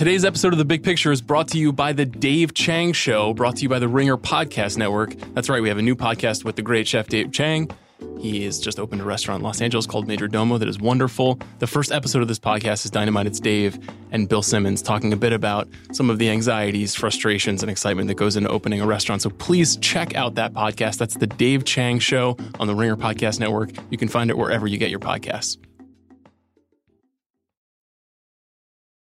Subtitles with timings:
[0.00, 3.34] Today's episode of The Big Picture is brought to you by The Dave Chang Show,
[3.34, 5.14] brought to you by the Ringer Podcast Network.
[5.34, 7.70] That's right, we have a new podcast with the great chef Dave Chang.
[8.18, 11.38] He has just opened a restaurant in Los Angeles called Majordomo that is wonderful.
[11.58, 13.26] The first episode of this podcast is Dynamite.
[13.26, 13.78] It's Dave
[14.10, 18.14] and Bill Simmons talking a bit about some of the anxieties, frustrations, and excitement that
[18.14, 19.20] goes into opening a restaurant.
[19.20, 20.96] So please check out that podcast.
[20.96, 23.68] That's The Dave Chang Show on the Ringer Podcast Network.
[23.90, 25.58] You can find it wherever you get your podcasts.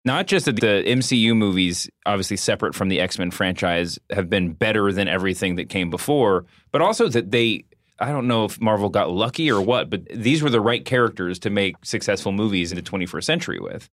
[0.05, 4.53] Not just that the MCU movies, obviously separate from the X Men franchise, have been
[4.53, 7.65] better than everything that came before, but also that they.
[8.01, 11.37] I don't know if Marvel got lucky or what, but these were the right characters
[11.39, 13.89] to make successful movies in the 21st century with.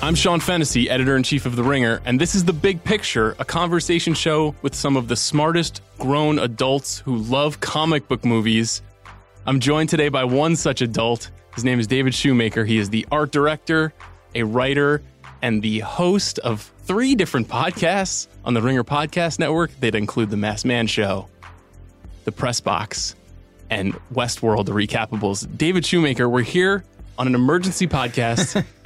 [0.00, 3.34] I'm Sean Fennessey, editor in chief of The Ringer, and this is The Big Picture,
[3.40, 8.82] a conversation show with some of the smartest grown adults who love comic book movies.
[9.46, 11.30] I'm joined today by one such adult.
[11.54, 12.64] His name is David Shoemaker.
[12.64, 13.92] He is the art director,
[14.34, 15.02] a writer,
[15.42, 20.38] and the host of three different podcasts on the Ringer Podcast Network that include The
[20.38, 21.28] Masked Man Show,
[22.24, 23.16] The Press Box,
[23.68, 25.46] and Westworld, The Recapables.
[25.56, 26.82] David Shoemaker, we're here
[27.18, 28.64] on an emergency podcast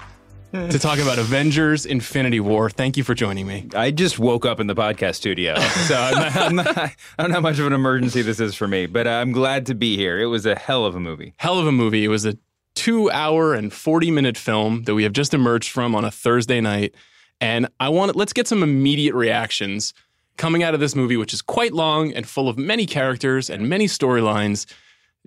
[0.52, 2.70] to talk about Avengers Infinity War.
[2.70, 3.68] Thank you for joining me.
[3.74, 7.30] I just woke up in the podcast studio, so I'm not, I'm not, I don't
[7.30, 9.74] know how much of an emergency this is for me, but uh, I'm glad to
[9.74, 10.18] be here.
[10.18, 11.34] It was a hell of a movie.
[11.36, 12.04] Hell of a movie.
[12.04, 12.38] It was a
[12.74, 16.60] two hour and 40 minute film that we have just emerged from on a Thursday
[16.60, 16.94] night.
[17.40, 19.92] And I want let's get some immediate reactions
[20.36, 23.68] coming out of this movie, which is quite long and full of many characters and
[23.68, 24.66] many storylines.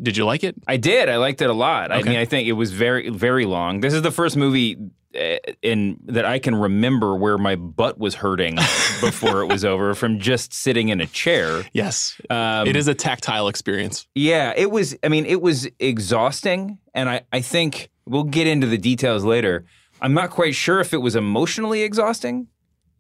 [0.02, 0.56] Did you like it?
[0.68, 1.10] I did.
[1.10, 1.92] I liked it a lot.
[1.92, 3.82] I mean, I think it was very, very long.
[3.82, 4.78] This is the first movie
[5.14, 8.56] uh, in that I can remember where my butt was hurting
[9.02, 11.64] before it was over from just sitting in a chair.
[11.74, 12.20] Yes.
[12.30, 14.08] Um, it is a tactile experience.
[14.16, 14.96] Yeah, it was.
[15.04, 19.66] I mean, it was exhausting, and I, I think we'll get into the details later.
[20.02, 22.48] I'm not quite sure if it was emotionally exhausting,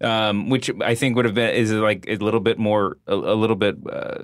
[0.01, 3.35] um, which I think would have been is like a little bit more, a, a
[3.35, 3.75] little bit.
[3.89, 4.19] Uh,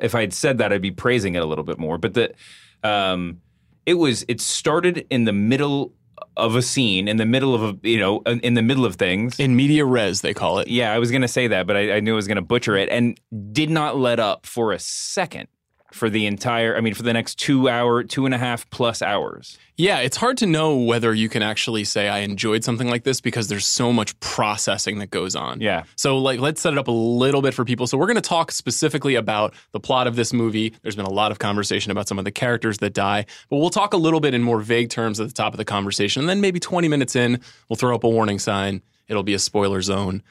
[0.00, 1.98] if I had said that, I'd be praising it a little bit more.
[1.98, 2.34] But the,
[2.82, 3.40] um,
[3.86, 4.24] it was.
[4.28, 5.92] It started in the middle
[6.36, 9.38] of a scene, in the middle of a, you know, in the middle of things.
[9.38, 10.68] In media res, they call it.
[10.68, 12.42] Yeah, I was going to say that, but I, I knew I was going to
[12.42, 13.18] butcher it and
[13.52, 15.48] did not let up for a second
[15.94, 19.00] for the entire, I mean, for the next two hour, two and a half plus
[19.00, 19.56] hours.
[19.76, 23.20] Yeah, it's hard to know whether you can actually say I enjoyed something like this
[23.20, 25.60] because there's so much processing that goes on.
[25.60, 25.84] Yeah.
[25.94, 27.86] So, like, let's set it up a little bit for people.
[27.86, 30.74] So, we're going to talk specifically about the plot of this movie.
[30.82, 33.70] There's been a lot of conversation about some of the characters that die, but we'll
[33.70, 36.20] talk a little bit in more vague terms at the top of the conversation.
[36.20, 38.82] And then maybe 20 minutes in, we'll throw up a warning sign.
[39.06, 40.22] It'll be a spoiler zone.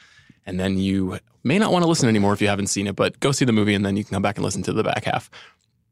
[0.45, 3.19] And then you may not want to listen anymore if you haven't seen it, but
[3.19, 5.05] go see the movie and then you can come back and listen to the back
[5.05, 5.29] half.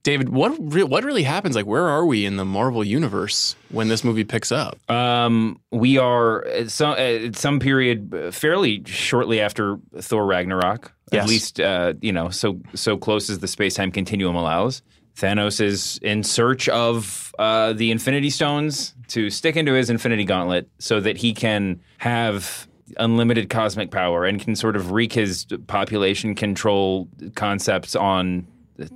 [0.03, 1.55] David, what re- what really happens?
[1.55, 4.79] Like, where are we in the Marvel universe when this movie picks up?
[4.89, 11.23] Um, we are at some, at some period uh, fairly shortly after Thor Ragnarok, Yes.
[11.23, 14.81] at least, uh, you know, so, so close as the space time continuum allows.
[15.17, 20.67] Thanos is in search of uh, the Infinity Stones to stick into his Infinity Gauntlet
[20.79, 22.65] so that he can have
[22.97, 28.47] unlimited cosmic power and can sort of wreak his population control concepts on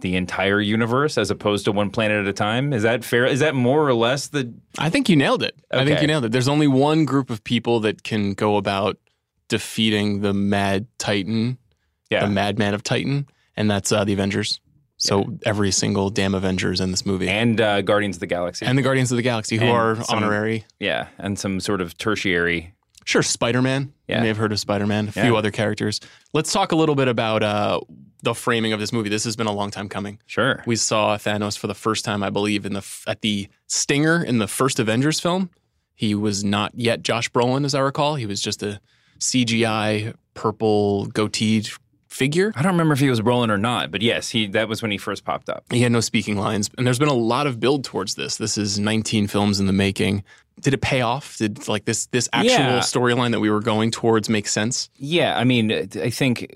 [0.01, 2.73] the entire universe as opposed to one planet at a time.
[2.73, 3.25] Is that fair?
[3.25, 5.55] Is that more or less the I think you nailed it.
[5.71, 6.31] I think you nailed it.
[6.31, 8.97] There's only one group of people that can go about
[9.47, 11.57] defeating the Mad Titan,
[12.09, 12.25] yeah?
[12.25, 14.59] the Madman of Titan, and that's uh, the Avengers.
[14.97, 18.65] So every single damn Avengers in this movie, and, and uh, Guardians of the Galaxy.
[18.65, 20.65] And the Guardians of the Galaxy, who And are some- honorary.
[20.79, 22.73] yeah, and some sort of tertiary.
[23.05, 23.93] Sure, Spider Man.
[24.07, 24.17] Yeah.
[24.17, 25.05] You may have heard of Spider Man.
[25.07, 25.23] A Yeah.
[25.23, 26.01] few other characters.
[26.33, 27.79] Let's talk a little bit about uh,
[28.23, 29.09] the framing of this movie.
[29.09, 30.19] This has been a long time coming.
[30.25, 30.61] Sure.
[30.65, 34.39] We saw Thanos for the first time, I believe, in the at the Stinger in
[34.39, 35.49] the first Avengers film.
[35.93, 38.15] He was not yet Josh Brolin, as I recall.
[38.15, 38.81] He was just a
[39.19, 41.77] CGI purple goateed
[42.15, 42.53] figure.
[42.55, 44.91] I don't remember if he was rolling or not, but yes, he that was when
[44.91, 45.65] he first popped up.
[45.71, 48.37] He had no speaking lines, and there's been a lot of build towards this.
[48.37, 50.23] This is 19 films in the making.
[50.61, 51.37] Did it pay off?
[51.37, 52.79] Did like this this actual Yeah.
[52.79, 54.89] storyline that we were going towards make sense?
[54.97, 56.47] Yeah, I mean, I think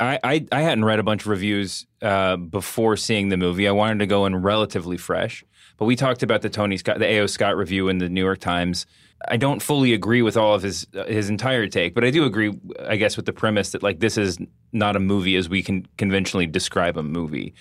[0.00, 3.68] I I, I hadn't read a bunch of reviews uh, before seeing the movie.
[3.68, 5.44] I wanted to go in relatively fresh,
[5.76, 7.26] but we talked about the Tony Scott, the A.O.
[7.26, 8.86] Scott review in the New York Times.
[9.28, 12.58] I don't fully agree with all of his his entire take, but I do agree,
[12.86, 14.38] I guess, with the premise that like this is
[14.72, 17.54] not a movie as we can conventionally describe a movie.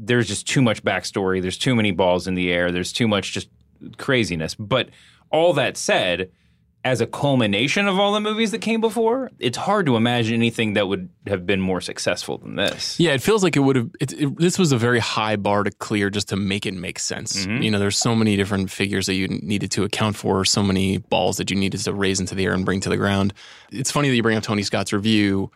[0.00, 1.42] There's just too much backstory.
[1.42, 2.70] There's too many balls in the air.
[2.70, 3.48] There's too much just
[3.96, 4.54] craziness.
[4.54, 4.90] But
[5.30, 6.30] all that said,
[6.88, 10.72] as a culmination of all the movies that came before, it's hard to imagine anything
[10.72, 12.98] that would have been more successful than this.
[12.98, 13.90] Yeah, it feels like it would have.
[14.00, 16.98] It, it, this was a very high bar to clear just to make it make
[16.98, 17.44] sense.
[17.44, 17.62] Mm-hmm.
[17.62, 20.96] You know, there's so many different figures that you needed to account for, so many
[20.96, 23.34] balls that you needed to raise into the air and bring to the ground.
[23.70, 25.50] It's funny that you bring up Tony Scott's review.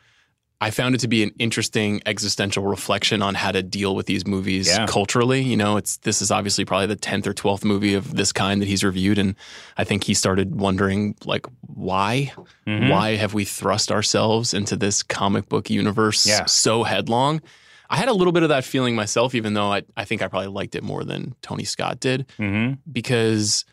[0.62, 4.26] I found it to be an interesting existential reflection on how to deal with these
[4.26, 4.86] movies Yeah.
[4.86, 5.42] culturally.
[5.42, 8.62] You know, it's this is obviously probably the tenth or twelfth movie of this kind
[8.62, 9.34] that he's reviewed, and
[9.76, 12.32] I think he started wondering like why,
[12.66, 12.88] Mm-hmm.
[12.90, 16.44] why have we thrust ourselves into this comic book universe Yeah.
[16.46, 17.42] so headlong?
[17.90, 20.28] I had a little bit of that feeling myself, even though I, I think I
[20.28, 22.74] probably liked it more than Tony Scott did, Mm-hmm.
[22.90, 23.64] because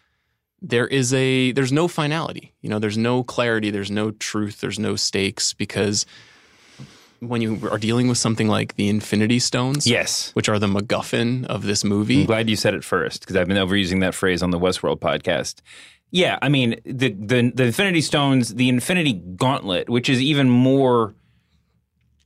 [0.62, 2.54] there is a there's no finality.
[2.62, 6.06] You know, there's no clarity, there's no truth, there's no stakes because
[7.20, 10.32] when you are dealing with something like the Infinity Stones, Yes.
[10.36, 13.48] which are the MacGuffin of this movie, I'm glad you said it first because I've
[13.48, 15.62] been overusing that phrase on the Westworld podcast.
[16.12, 21.14] Yeah, I mean the the the Infinity Stones, the Infinity Gauntlet, which is even more.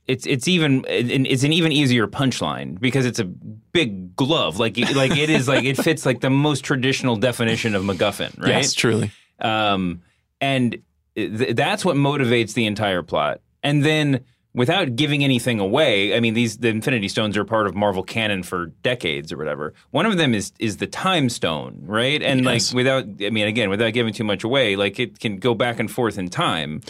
[0.06, 5.16] It's it's even it's an even easier punchline because it's a big glove like like
[5.16, 8.48] it is like it fits like the most traditional definition of MacGuffin, right?
[8.48, 9.10] yes, truly.
[9.38, 10.02] Um,
[10.42, 10.76] and
[11.16, 13.40] th- that's what motivates the entire plot.
[13.62, 14.24] And then,
[14.54, 18.42] without giving anything away, I mean, these the Infinity Stones are part of Marvel canon
[18.42, 19.74] for decades or whatever.
[19.90, 22.22] One of them is is the Time Stone, right?
[22.22, 22.70] And Yes.
[22.72, 25.78] like, without, I mean, again, without giving too much away, like it can go back
[25.80, 26.80] and forth in time.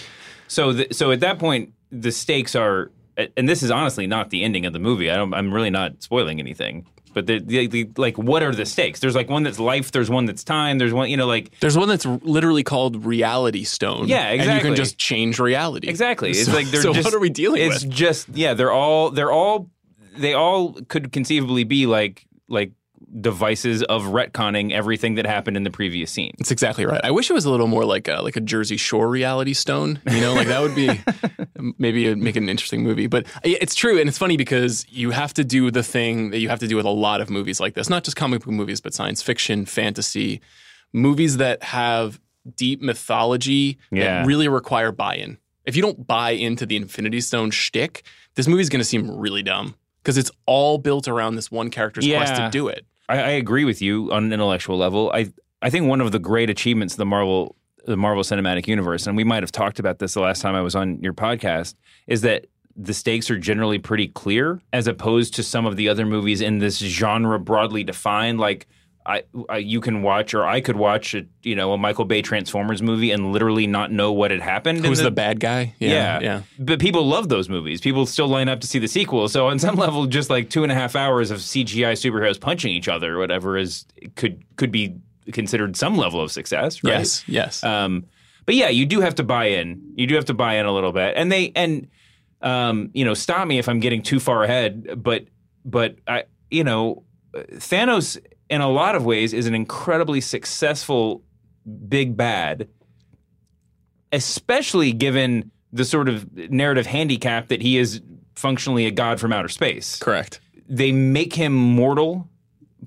[0.46, 2.90] So, the, so at that point, the stakes are,
[3.36, 5.10] and this is honestly not the ending of the movie.
[5.10, 6.86] I don't, I'm really not spoiling anything.
[7.14, 9.00] But the, the, the like, what are the stakes?
[9.00, 9.92] There's like one that's life.
[9.92, 10.78] There's one that's time.
[10.78, 14.08] There's one, you know, like There's one that's literally called Reality Stone.
[14.08, 15.88] Yeah, And you can just change reality.
[15.88, 16.30] Exactly.
[16.30, 17.84] It's So- like they're so just, what are we dealing it's with?
[17.84, 19.70] It's just yeah, they're all they're all
[20.16, 22.72] they all could conceivably be like like
[23.20, 26.32] devices of retconning everything that happened in the previous scene.
[26.38, 27.00] That's exactly right.
[27.04, 30.00] I wish it was a little more like a, like a Jersey Shore reality stone.
[30.10, 30.90] You know, like that would be
[31.78, 33.06] maybe it'd make an interesting movie.
[33.06, 36.48] But it's true, and it's funny because you have to do the thing that you
[36.48, 38.80] have to do with a lot of movies like this, not just comic book movies,
[38.80, 40.40] but science fiction, fantasy,
[40.92, 42.20] movies that have
[42.56, 44.22] deep mythology Yeah.
[44.22, 45.38] that really require buy-in.
[45.64, 48.02] If you don't buy into the Infinity Stone shtick,
[48.34, 52.06] this movie's going to seem really dumb because it's all built around this one character's
[52.06, 52.84] quest to do it.
[53.08, 55.10] I, I agree with you on an intellectual level.
[55.14, 57.56] I I think one of the great achievements of the Marvel
[57.86, 60.62] the Marvel Cinematic Universe, and we might have talked about this the last time I
[60.62, 61.74] was on your podcast,
[62.06, 62.46] is that
[62.76, 66.58] the stakes are generally pretty clear as opposed to some of the other movies in
[66.58, 68.40] this genre broadly defined.
[68.40, 68.66] Like
[69.06, 72.22] I, I you can watch or I could watch a you know a Michael Bay
[72.22, 74.84] Transformers movie and literally not know what had happened.
[74.86, 75.74] Who's the- the bad guy?
[75.78, 76.42] yeah, yeah.
[76.58, 77.80] But people love those movies.
[77.82, 79.28] People still line up to see the sequel.
[79.28, 82.72] So on some level, just like two and a half hours of CGI superheroes punching
[82.72, 83.84] each other or whatever is
[84.16, 84.96] could could be
[85.32, 86.82] considered some level of success.
[86.82, 86.92] Right?
[86.98, 87.62] Yes, yes.
[87.64, 88.06] Um,
[88.46, 89.92] but yeah, you do have to buy in.
[89.96, 91.88] You do have to buy in a little bit, and they and
[92.40, 95.02] um, you know, stop me if I'm getting too far ahead.
[95.02, 95.26] But
[95.64, 97.04] but I, you know,
[97.34, 98.18] Thanos
[98.48, 101.22] in a lot of ways is an incredibly successful
[101.88, 102.68] big bad,
[104.12, 108.00] especially given the sort of narrative handicap that he is
[108.36, 110.40] functionally a god from outer space Correct.
[110.68, 112.28] they make him mortal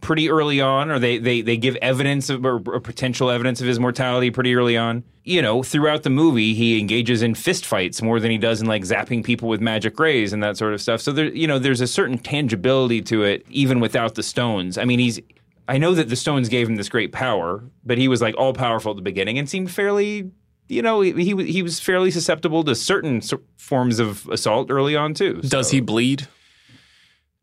[0.01, 3.68] pretty early on, or they they, they give evidence of, or, or potential evidence of
[3.68, 5.03] his mortality pretty early on.
[5.24, 8.68] You know, throughout the movie, he engages in fist fights more than he does in
[8.68, 11.01] like zapping people with magic rays and that sort of stuff.
[11.01, 14.77] So there, you know, there's a certain tangibility to it, even without the stones.
[14.77, 15.19] I mean, he's.
[15.67, 18.53] I know that the stones gave him this great power, but he was like all
[18.53, 20.31] powerful at the beginning and seemed fairly.
[20.69, 24.95] You know, he he, he was fairly susceptible to certain so- forms of assault early
[24.95, 25.41] on too.
[25.41, 26.27] Does he bleed?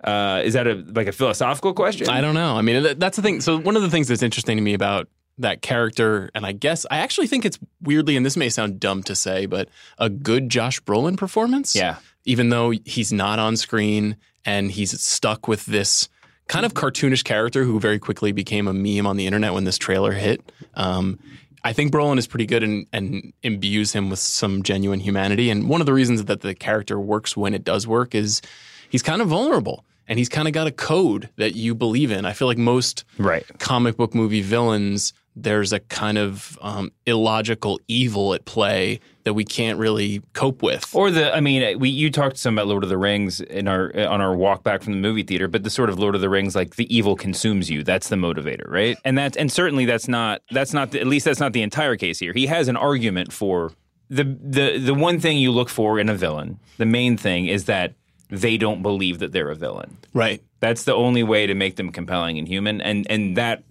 [0.02, 2.09] Uh, is that a like a philosophical question?
[2.09, 2.57] I don't know.
[2.57, 3.40] I mean, that's the thing.
[3.40, 6.87] So one of the things that's interesting to me about that character, and I guess
[6.90, 10.49] I actually think it's weirdly, and this may sound dumb to say, but a good
[10.49, 11.75] Josh Brolin performance.
[11.75, 11.97] Yeah.
[12.25, 16.09] Even though he's not on screen and he's stuck with this
[16.49, 19.79] kind of cartoonish character who very quickly became a meme on the internet when this
[19.79, 20.43] trailer hit.
[20.75, 21.19] Um,
[21.63, 25.49] I think Brolin is pretty good and, and imbues him with some genuine humanity.
[25.49, 28.43] And one of the reasons that the character works when it does work is
[28.91, 32.27] he's kind of vulnerable and he's kind of got a code that you believe in.
[32.27, 33.47] I feel like most Right.
[33.59, 39.45] comic book movie villains, there's a kind of um, illogical evil at play that we
[39.45, 40.95] can't really cope with.
[40.95, 43.91] Or the, I mean, we you talked some about Lord of the Rings in our
[43.97, 46.29] on our walk back from the movie theater, but the sort of Lord of the
[46.29, 47.83] Rings, like the evil consumes you.
[47.83, 48.97] That's the motivator, right?
[49.05, 51.97] And that's and certainly that's not that's not the, at least that's not the entire
[51.97, 52.33] case here.
[52.33, 53.73] He has an argument for
[54.09, 56.61] the the the one thing you look for in a villain.
[56.76, 57.95] The main thing is that
[58.31, 59.99] they don't believe that they're a villain.
[60.12, 60.43] Right.
[60.61, 63.64] That's the only way to make them compelling and human, and and that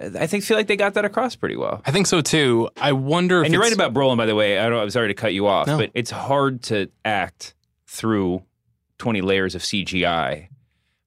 [0.00, 1.82] I think feel like they got that across pretty well.
[1.86, 2.68] I think so too.
[2.76, 4.58] I wonder if And you're right about Brolin, by the way.
[4.58, 5.78] I don't, I'm sorry to cut you off, No.
[5.78, 7.54] but it's hard to act
[7.86, 8.42] through
[8.98, 10.06] 20 layers of CGI.
[10.06, 10.48] I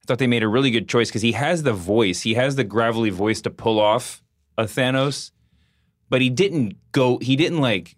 [0.06, 2.64] thought they made a really good choice because he has the voice, he has the
[2.64, 4.22] gravelly voice to pull off
[4.56, 5.32] a Thanos,
[6.08, 7.18] but he didn't go.
[7.18, 7.94] He didn't like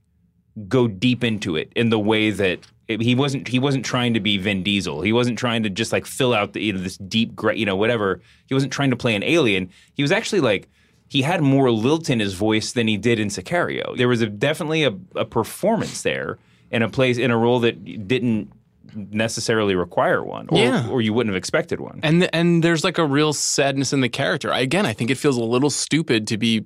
[0.68, 3.47] go deep into it in the way that it- he wasn't.
[3.47, 5.02] He wasn't trying to be Vin Diesel.
[5.02, 7.64] He wasn't trying to just like fill out the you know this deep, gra- you
[7.64, 8.20] know, whatever.
[8.49, 9.70] He wasn't trying to play an alien.
[9.94, 10.68] He was actually like
[11.10, 13.96] he had more lilt in his voice than he did in Sicario.
[13.98, 16.38] There was a, definitely a, a performance there
[16.70, 18.52] in a place in a role that didn't
[18.94, 20.88] necessarily require one, or, Yeah.
[20.88, 22.00] or you wouldn't have expected one.
[22.02, 24.52] and and there's like a real sadness in the character.
[24.52, 26.64] I, again, I think it feels a little stupid to be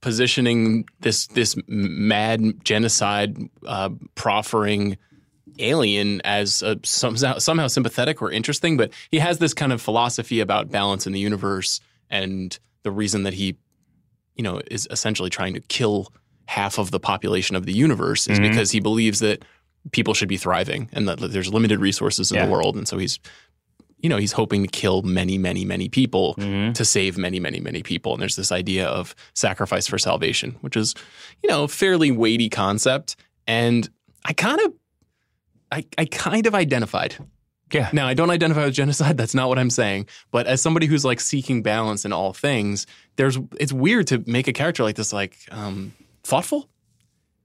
[0.00, 4.96] positioning this this mad genocide uh, proffering
[5.58, 10.38] alien as a, somehow somehow sympathetic or interesting, but he has this kind of philosophy
[10.40, 13.56] about balance in the universe and the reason that he,
[14.36, 16.12] you know, is essentially trying to kill
[16.46, 18.50] half of the population of the universe is Mhm.
[18.50, 19.44] because he believes that
[19.92, 22.46] people should be thriving and that there's limited resources in Yeah.
[22.46, 23.18] the world, and so he's,
[23.98, 26.74] you know, he's hoping to kill many, many, many people Mhm.
[26.74, 28.12] to save many, many, many people.
[28.12, 30.94] And there's this idea of sacrifice for salvation, which is,
[31.42, 33.16] you know, a fairly weighty concept.
[33.46, 33.88] And
[34.24, 34.72] I kind of,
[35.72, 37.16] I, I kind of identified.
[37.72, 37.90] Yeah.
[37.92, 39.16] Now, I don't identify with genocide.
[39.18, 40.06] That's not what I'm saying.
[40.30, 44.48] But as somebody who's like seeking balance in all things, there's it's weird to make
[44.48, 45.92] a character like this like um,
[46.22, 46.68] thoughtful.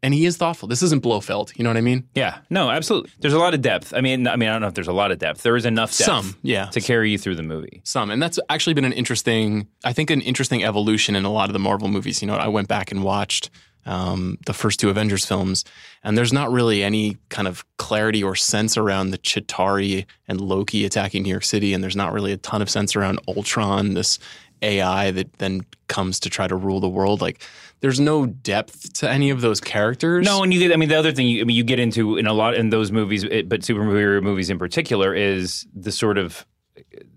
[0.03, 0.67] And he is thoughtful.
[0.67, 1.51] This isn't Blofeld.
[1.55, 2.07] You know what I mean?
[2.15, 3.11] Yeah, no, absolutely.
[3.19, 3.93] There's a lot of depth.
[3.95, 5.43] I mean, I mean, I don't know if there's a lot of depth.
[5.43, 6.65] There is enough depth Some, yeah.
[6.67, 7.81] to carry you through the movie.
[7.83, 11.49] Some, and that's actually been an interesting, I think, an interesting evolution in a lot
[11.49, 12.19] of the Marvel movies.
[12.19, 13.51] You know, I went back and watched
[13.85, 15.65] um, the first two Avengers films,
[16.03, 20.85] and there's not really any kind of clarity or sense around the Chitauri and Loki
[20.85, 24.19] attacking New York City, and there's not really a ton of sense around Ultron, this
[24.61, 27.21] AI that then comes to try to rule the world.
[27.21, 27.43] Like,
[27.79, 30.25] there's no depth to any of those characters.
[30.25, 30.71] No, and you get.
[30.71, 32.69] I mean, the other thing you, I mean, you get into in a lot in
[32.69, 36.45] those movies, it, but superhero movies in particular, is the sort of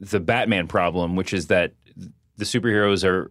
[0.00, 1.72] the Batman problem, which is that
[2.36, 3.30] the superheroes are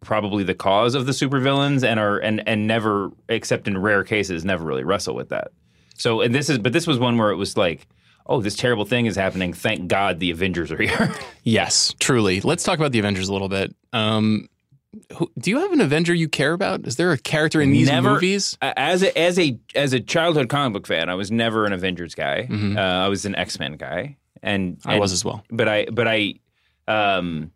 [0.00, 4.44] probably the cause of the supervillains and are and and never, except in rare cases,
[4.44, 5.48] never really wrestle with that.
[5.96, 7.88] So, and this is, but this was one where it was like,
[8.26, 9.52] oh, this terrible thing is happening.
[9.52, 11.12] Thank God the Avengers are here.
[11.42, 12.40] Yes, truly.
[12.40, 13.74] Let's talk about the Avengers a little bit.
[13.92, 14.48] Um,
[15.16, 16.86] who, do you have an Avenger you care about?
[16.86, 18.56] Is there a character in these Never- movies?
[18.62, 22.14] as a as a as a childhood comic book fan, I was never an Avengers
[22.14, 22.46] guy.
[22.50, 22.76] Mhm.
[22.78, 25.44] Uh, I was an X Men guy, and, I and- was as well.
[25.50, 26.34] But I but I,
[26.86, 27.50] um,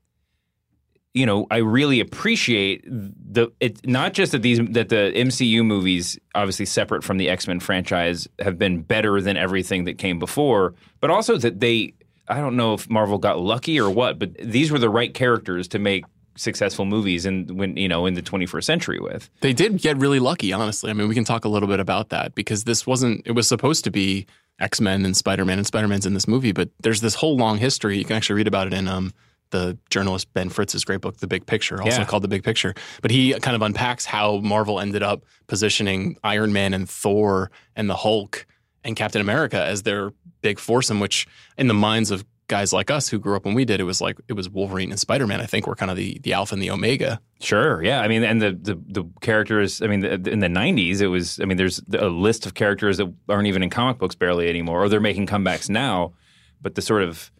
[1.15, 6.19] you know, I really appreciate the it not just that these that the MCU movies,
[6.35, 10.75] obviously separate from the X Men franchise, have been better than everything that came before,
[11.01, 11.95] but also that they.
[12.29, 15.67] I don't know if Marvel got lucky or what, but these were the right characters
[15.69, 16.05] to make
[16.37, 19.29] successful movies in when you know in the 21st century with.
[19.41, 20.89] They did get really lucky, honestly.
[20.89, 23.49] I mean, we can talk a little bit about that because this wasn't, it was
[23.49, 24.27] supposed to be
[24.61, 27.37] X Men and Spider Man, and Spider Man's in this movie, but there's this whole
[27.37, 27.99] long history.
[27.99, 29.13] You can actually read about it in um,
[29.53, 32.05] the journalist Ben Fritz's great book, The Big Picture, also Yeah.
[32.05, 32.75] called The Big Picture.
[33.01, 37.89] But he kind of unpacks how Marvel ended up positioning Iron Man and Thor and
[37.89, 38.47] the Hulk
[38.85, 43.09] and Captain America as their big foursome, which in the minds of guys like us
[43.09, 45.41] who grew up when we did, it was like it was Wolverine and Spider Man.
[45.41, 47.21] I think were kind of the the alpha and the omega.
[47.41, 47.83] Sure.
[47.83, 48.01] Yeah.
[48.01, 49.81] I mean, and the the, the characters.
[49.81, 51.39] I mean, the, in the '90s, it was.
[51.41, 54.83] I mean, there's a list of characters that aren't even in comic books barely anymore,
[54.83, 56.13] or they're making comebacks now.
[56.61, 57.31] But the sort of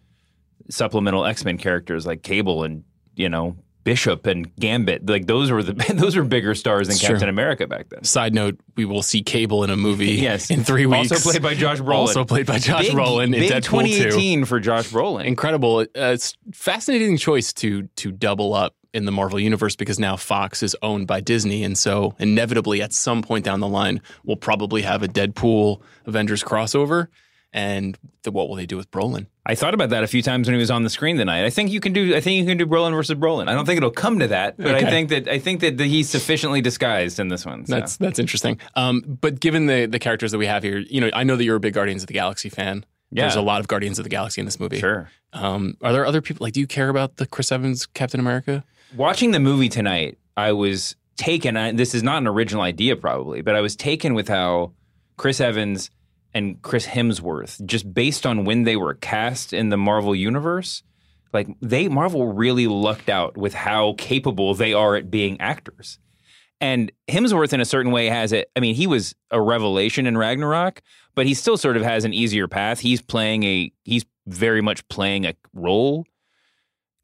[0.71, 5.63] supplemental X Men characters like Cable and you know Bishop and Gambit, like those were
[5.63, 7.15] the those were bigger stars than It's true.
[7.15, 8.05] Captain America back then.
[8.05, 10.13] Side note: We will see Cable in a movie.
[10.23, 10.51] Yes.
[10.51, 11.11] in three weeks.
[11.11, 11.95] Also played by Josh Brolin.
[11.97, 13.89] Also played by Josh big, Brolin in big Deadpool 2.
[13.89, 15.25] 2018 for Josh Brolin.
[15.25, 15.79] Incredible.
[15.81, 20.63] Uh, it's fascinating choice to to double up in the Marvel universe because now Fox
[20.63, 24.83] is owned by Disney, and so inevitably at some point down the line we'll probably
[24.83, 27.09] have a Deadpool Avengers crossover.
[27.55, 29.27] And the, what will they do with Brolin?
[29.45, 31.45] I thought about that a few times when he was on the screen tonight.
[31.45, 32.17] I think you can do.
[32.17, 33.49] I think you can do Brolin versus Brolin.
[33.49, 36.09] I don't think it'll come to that, but I think that I think that he's
[36.09, 37.67] sufficiently disguised in this one.
[37.67, 37.75] so.
[37.75, 38.59] That's that's interesting.
[38.75, 41.45] Um, but given the the characters that we have here, you know, I know that
[41.45, 42.87] you're a big Guardians of the Galaxy fan.
[43.11, 43.25] Yeah.
[43.25, 44.79] There's a lot of Guardians of the Galaxy in this movie.
[44.79, 45.11] sure.
[45.35, 46.55] Um, are there other people like?
[46.55, 48.65] Do you care about the Chris Evans Captain America?
[48.97, 51.57] Watching the movie tonight, I was taken.
[51.57, 54.73] I, this is not an original idea, probably, but I was taken with how
[55.19, 55.91] Chris Evans
[56.35, 60.83] and Chris Hemsworth, just based on when they were cast in the Marvel universe,
[61.33, 65.99] like they Marvel really lucked out with how capable they are at being actors.
[66.61, 68.51] And Hemsworth, in a certain way, has it.
[68.55, 70.81] I mean, he was a revelation in Ragnarok,
[71.15, 72.79] but he still sort of has an easier path.
[72.79, 73.73] He's playing a.
[73.83, 76.07] He's very much playing a role.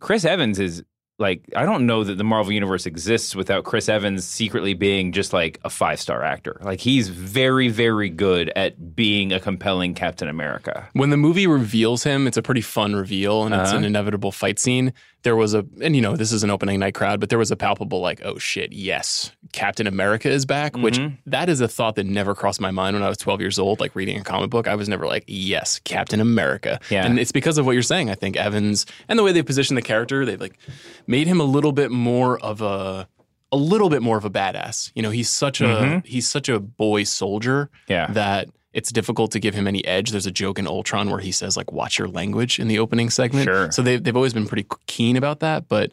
[0.00, 0.84] Chris Evans is
[1.18, 5.32] like I don't know that the Marvel universe exists without Chris Evans secretly being just
[5.32, 6.58] like a five star actor.
[6.62, 10.88] Like he's very very good at being a compelling Captain America.
[10.92, 13.86] When the movie reveals him, it's a pretty fun reveal and it's an uh-huh.
[13.86, 14.92] inevitable fight scene.
[15.22, 17.50] There was a, and you know, this is an opening night crowd, but there was
[17.50, 21.16] a palpable, like, oh shit, yes, Captain America is back, which mm-hmm.
[21.26, 23.80] that is a thought that never crossed my mind when I was 12 years old,
[23.80, 24.68] like reading a comic book.
[24.68, 26.78] I was never like, yes, Captain America.
[26.88, 27.04] Yeah.
[27.04, 29.74] And it's because of what you're saying, I think, Evans, and the way they position
[29.74, 30.58] the character, they've like
[31.06, 33.08] made him a little bit more of a,
[33.50, 34.92] a little bit more of a badass.
[34.94, 35.98] You know, he's such a mm-hmm.
[36.06, 38.06] he's such a boy soldier Yeah.
[38.12, 40.12] that it's difficult to give him any edge.
[40.12, 43.10] There's a joke in Ultron where he says like "watch your language" in the opening
[43.10, 43.44] segment.
[43.44, 43.72] Sure.
[43.72, 45.68] So they've they've always been pretty keen about that.
[45.68, 45.90] But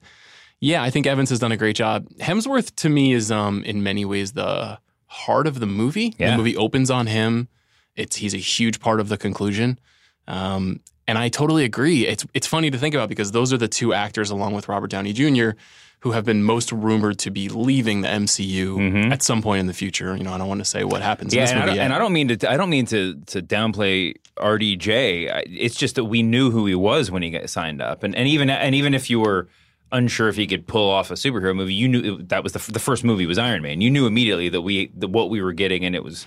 [0.59, 2.07] yeah, I think Evans has done a great job.
[2.19, 4.77] Hemsworth to me is um in many ways the
[5.07, 6.13] heart of the movie.
[6.19, 6.31] Yeah.
[6.31, 7.47] The movie opens on him.
[7.95, 9.79] It's he's a huge part of the conclusion.
[10.27, 12.07] Um, and I totally agree.
[12.07, 14.89] It's it's funny to think about because those are the two actors, along with Robert
[14.89, 15.51] Downey Jr.,
[16.00, 19.12] who have been most rumored to be leaving the MCU mm-hmm.
[19.12, 20.15] at some point in the future.
[20.15, 21.69] You know, I don't want to say what happens in Yeah, this and I, movie
[21.69, 21.83] don't, yet.
[21.85, 22.51] and I don't mean to.
[22.51, 25.43] I don't mean to to downplay RDJ.
[25.47, 28.27] It's just that we knew who he was when he got signed up, and and
[28.27, 29.47] even and even if you were
[29.91, 32.79] unsure if he could pull off a superhero movie, you knew that was the the
[32.79, 33.81] first movie was Iron Man.
[33.81, 36.25] You knew immediately that we that what we were getting, and it was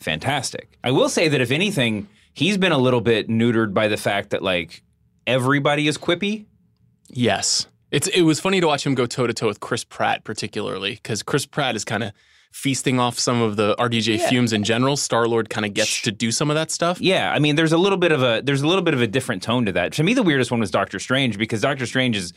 [0.00, 0.78] fantastic.
[0.82, 4.30] I will say that if anything, he's been a little bit neutered by the fact
[4.30, 4.82] that like
[5.26, 6.46] everybody is quippy.
[7.08, 7.66] Yes.
[7.90, 10.94] It's it was funny to watch him go toe to toe with Chris Pratt particularly
[10.94, 12.12] because Chris Pratt is kind of
[12.54, 14.96] feasting off some of the RDJ fumes in general.
[14.96, 17.00] Star Lord kind of gets to do some of that stuff.
[17.00, 19.06] Yeah, I mean, there's a little bit of a there's a little bit of a
[19.06, 19.92] different tone to that.
[19.94, 22.32] To me, the weirdest one was Doctor Strange because Doctor Strange is,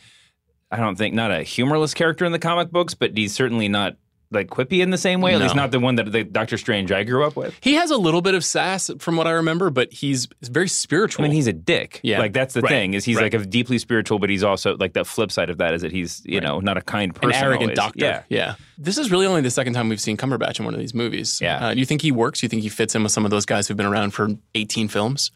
[0.71, 3.95] I don't think, not a humorless character in the comic books, but he's certainly not
[4.31, 5.33] like quippy in the same way.
[5.33, 7.57] At least not the one that the Doctor Strange I grew up with.
[7.61, 11.23] He has a little bit of sass from what I remember, but he's very spiritual.
[11.23, 11.99] I mean, he's a dick.
[12.03, 12.19] Yeah.
[12.19, 12.69] like that's the Right.
[12.69, 13.31] thing is he's Right.
[13.31, 15.91] like a deeply spiritual, but he's also like the flip side of that is that
[15.91, 17.75] he's you know not a kind person, an arrogant always.
[17.77, 18.05] doctor.
[18.05, 18.55] Yeah, yeah.
[18.77, 21.39] This is really only the second time we've seen Cumberbatch in one of these movies.
[21.41, 21.67] Yeah.
[21.67, 22.41] Uh, do you think he works?
[22.41, 24.29] Do you think he fits in with some of those guys who've been around for
[24.55, 25.31] 18 films?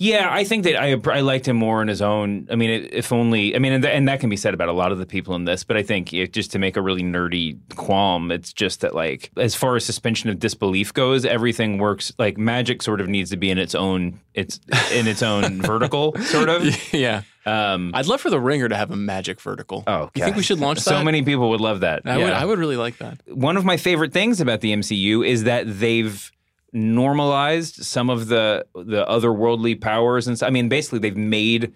[0.00, 2.48] Yeah, I think that I I liked him more on his own.
[2.50, 4.72] I mean, if only I mean, and, th- and that can be said about a
[4.72, 5.62] lot of the people in this.
[5.62, 9.30] But I think it, just to make a really nerdy qualm, it's just that like
[9.36, 12.14] as far as suspension of disbelief goes, everything works.
[12.18, 14.58] Like magic sort of needs to be in its own it's
[14.94, 16.94] in its own vertical sort of.
[16.94, 17.20] yeah.
[17.44, 19.84] Um, I'd love for the Ringer to have a magic vertical.
[19.86, 20.84] oh, you think we should launch that?
[20.84, 22.02] So many people would love that.
[22.06, 22.24] I yeah.
[22.24, 22.32] would.
[22.32, 23.20] I would really like that.
[23.26, 26.32] one of my favorite things about the MCU is that they've
[26.72, 31.72] normalized some of the the otherworldly powers and so, I mean basically they've made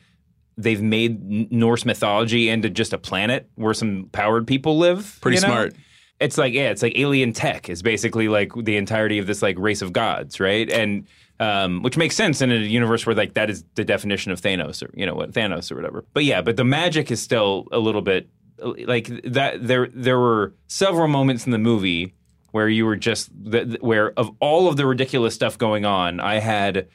[0.56, 5.18] they've made Norse mythology into just a planet where some powered people live.
[5.20, 5.48] Pretty you know?
[5.48, 5.74] smart.
[6.20, 9.58] It's like yeah, it's like alien tech is basically like the entirety of this like
[9.58, 10.70] race of gods, right?
[10.70, 11.06] And
[11.40, 14.82] um, which makes sense in a universe where like that is the definition of Thanos
[14.82, 16.04] or you know what Thanos or whatever.
[16.14, 18.28] But yeah, but the magic is still a little bit
[18.58, 19.66] like that.
[19.66, 22.14] There there were several moments in the movie
[22.54, 26.38] where you were just th- where of all of the ridiculous stuff going on, I
[26.38, 26.86] had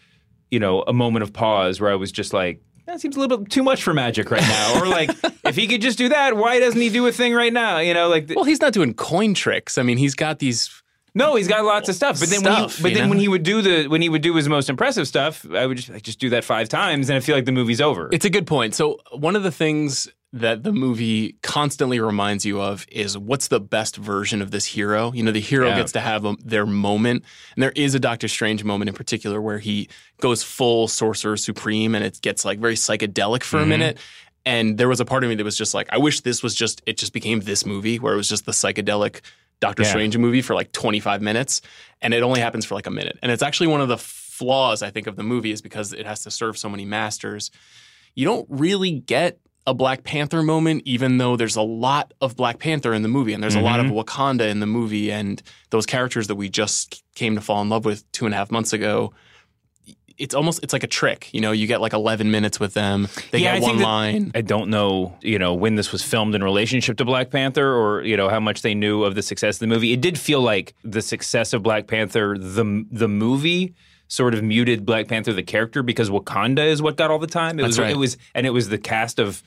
[0.49, 2.61] you know a moment of pause where I was just like.
[2.85, 4.79] That seems a little bit too much for magic right now.
[4.79, 5.11] Or like,
[5.43, 7.79] if he could just do that, why doesn't he do a thing right now?
[7.79, 9.77] You know, like Well, he's not doing coin tricks.
[9.77, 10.81] I mean, he's got these.
[11.13, 12.21] no, he's got lots of stuff.
[12.21, 13.09] But then, when he, but then know?
[13.09, 15.75] when he would do the when he would do his most impressive stuff, I would
[15.75, 18.07] just like, just do that five times, and I feel like the movie's over.
[18.13, 18.75] It's a good point.
[18.75, 23.59] So one of the things that the movie constantly reminds you of is what's the
[23.59, 25.11] best version of this hero.
[25.11, 25.77] You know, the hero Yeah.
[25.77, 27.23] gets to have a, their moment,
[27.55, 29.89] and there is a Doctor Strange moment in particular where he
[30.21, 33.69] goes full Sorcerer Supreme, and it gets like very psychedelic for a Mm-hmm.
[33.69, 33.97] minute.
[34.45, 36.53] And there was a part of me that was just like, I wish this was
[36.55, 39.21] just it just became this movie where it was just the psychedelic
[39.59, 39.89] Doctor Yeah.
[39.89, 41.61] Strange movie for like 25 minutes,
[42.01, 43.17] and it only happens for like a minute.
[43.23, 46.05] And it's actually one of the flaws I think of the movie is because it
[46.05, 47.51] has to serve so many masters
[48.15, 49.39] you don't really get
[49.69, 53.33] a Black Panther moment, even though there's a lot of Black Panther in the movie
[53.33, 53.99] and there's a lot of mm-hmm.
[53.99, 57.85] Wakanda in the movie and those characters that we just came to fall in love
[57.85, 59.13] with two and a half months ago.
[60.17, 61.51] It's almost it's like a trick, you know.
[61.51, 63.07] You get like 11 minutes with them.
[63.31, 64.31] They Yeah, get think one line.
[64.35, 68.03] I don't know, you know, when this was filmed in relationship to Black Panther, or
[68.03, 69.93] you know how much they knew of the success of the movie.
[69.93, 73.75] It did feel like the success of Black Panther, the the movie,
[74.09, 77.59] sort of muted Black Panther the character because Wakanda is what got all the time.
[77.59, 77.91] It That's was right.
[77.91, 79.41] it was and it was the cast of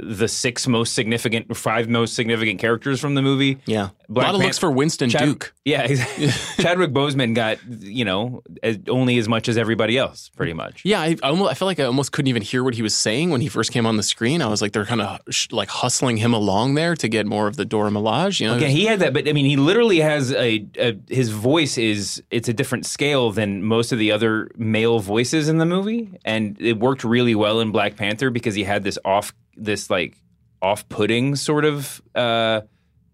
[0.00, 3.58] the six most significant, five most significant characters from the movie.
[3.66, 5.54] Yeah, Black a lot of looks for Winston Chad- Duke.
[5.68, 6.28] Yeah, exactly.
[6.64, 10.80] Chadwick Boseman got you know as, only as much as everybody else, pretty much.
[10.82, 12.94] Yeah, I, I almost I felt like I almost couldn't even hear what he was
[12.94, 14.40] saying when he first came on the screen.
[14.40, 17.48] I was like, they're kind of sh- like hustling him along there to get more
[17.48, 18.40] of the Dora Milaje.
[18.40, 21.28] You know, Yeah, he had that, but I mean, he literally has a, a his
[21.28, 25.66] voice is it's a different scale than most of the other male voices in the
[25.66, 29.90] movie, and it worked really well in Black Panther because he had this off this
[29.90, 30.16] like
[30.62, 32.60] off-putting sort of uh,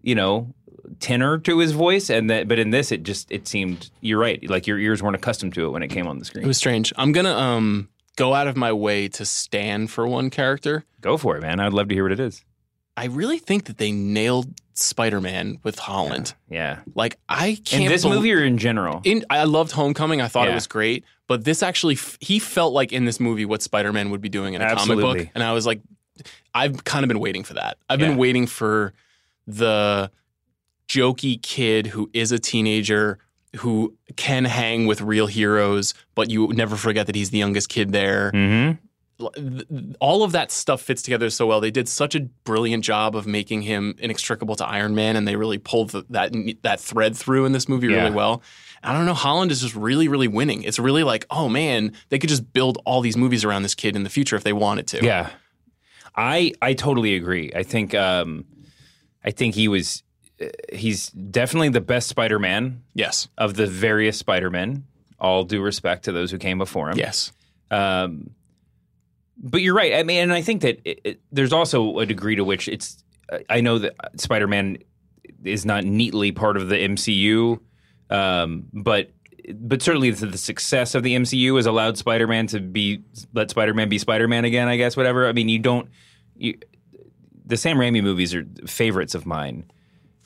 [0.01, 0.53] you know
[0.99, 4.47] tenor to his voice, and that but in this it just it seemed you're right,
[4.49, 6.43] like your ears weren't accustomed to it when it came on the screen.
[6.45, 6.93] It was strange.
[6.95, 10.85] I'm gonna um go out of my way to stand for one character.
[11.01, 11.59] Go for it, man.
[11.59, 12.43] I'd love to hear what it is.
[12.97, 16.33] I really think that they nailed Spider-Man with Holland.
[16.49, 17.83] Yeah, Like I can't.
[17.83, 19.01] in this bel- movie or in general?
[19.03, 20.21] in I loved Homecoming.
[20.21, 23.43] I thought it was great, but this actually f- he felt like in this movie
[23.43, 25.81] what Spider-Man would be doing in a comic book, and I was like,
[26.53, 27.77] I've kind of been waiting for that.
[27.89, 28.07] I've Yeah.
[28.09, 28.93] been waiting for
[29.47, 30.11] the
[30.87, 33.19] jokey kid who is a teenager
[33.57, 37.91] who can hang with real heroes, but you never forget that he's the youngest kid
[37.91, 38.31] there.
[38.33, 39.91] Mm-hmm.
[40.01, 41.61] All of that stuff fits together so well.
[41.61, 45.37] They did such a brilliant job of making him inextricable to Iron Man, and they
[45.37, 47.99] really pulled the, that that thread through in this movie Yeah.
[48.03, 48.41] really well.
[48.83, 49.13] I don't know.
[49.13, 50.63] Holland is just really, really winning.
[50.63, 53.95] It's really like, oh man, they could just build all these movies around this kid
[53.95, 55.03] in the future if they wanted to.
[55.03, 55.29] Yeah,
[56.15, 57.51] I I totally agree.
[57.55, 58.45] I think um,
[59.23, 60.03] I think he was
[60.41, 63.27] uh, he's definitely the best Spider-Man Yes.
[63.37, 64.85] of the various Spider-Men.
[65.19, 66.97] All due respect to those who came before him.
[66.97, 67.31] Yes.
[67.71, 68.31] Um,
[69.37, 69.93] but you're right.
[69.95, 73.03] I mean, and I think that it, it, there's also a degree to which it's.
[73.49, 74.77] I know that Spider-Man
[75.43, 77.59] is not neatly part of the MCU,
[78.09, 79.11] um, but
[79.53, 83.03] but certainly the, the success of the MCU has allowed Spider-Man to be
[83.33, 84.67] let Spider-Man be Spider-Man again.
[84.67, 85.27] I guess whatever.
[85.27, 85.89] I mean, you don't.
[86.35, 86.57] You,
[87.45, 89.65] the Sam Raimi movies are favorites of mine.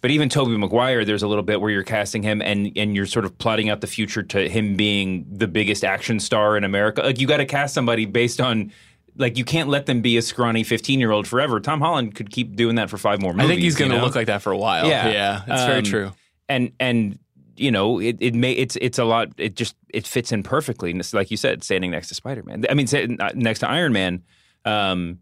[0.01, 3.05] But even Tobey Maguire, there's a little bit where you're casting him and and you're
[3.05, 7.01] sort of plotting out the future to him being the biggest action star in America.
[7.01, 8.71] Like you got to cast somebody based on
[9.17, 11.59] like you can't let them be a scrawny 15 year old forever.
[11.59, 13.99] Tom Holland could keep doing that for five more I think he's going to you
[13.99, 14.05] know?
[14.05, 14.87] look like that for a while.
[14.87, 15.09] Yeah.
[15.09, 15.41] Yeah.
[15.45, 16.11] That's very Um, true.
[16.47, 17.19] and and
[17.59, 19.29] you know it it may it's it's a lot.
[19.37, 20.91] It just it fits in perfectly.
[20.91, 22.65] And it's like you said, standing next to Spider Man.
[22.69, 22.87] I mean,
[23.35, 24.23] next to Iron Man.
[24.65, 25.19] Um,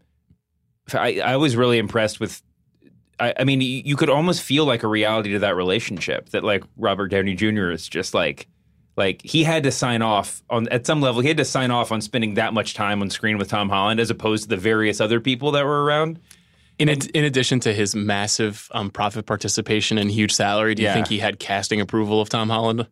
[0.92, 2.42] I I was really impressed with.
[3.20, 6.28] I, I mean, you could almost feel like a reality to that relationship.
[6.30, 7.70] That like Robert Downey Jr.
[7.70, 8.48] is just like.
[8.96, 11.20] Like he had to sign off on at some level.
[11.20, 14.00] He had to sign off on spending that much time on screen with Tom Holland,
[14.00, 16.18] as opposed to the various other people that were around.
[16.78, 20.88] In, ad- in addition to his massive um, profit participation and huge salary, do you
[20.88, 20.94] Yeah.
[20.94, 22.86] think he had casting approval of Tom Holland?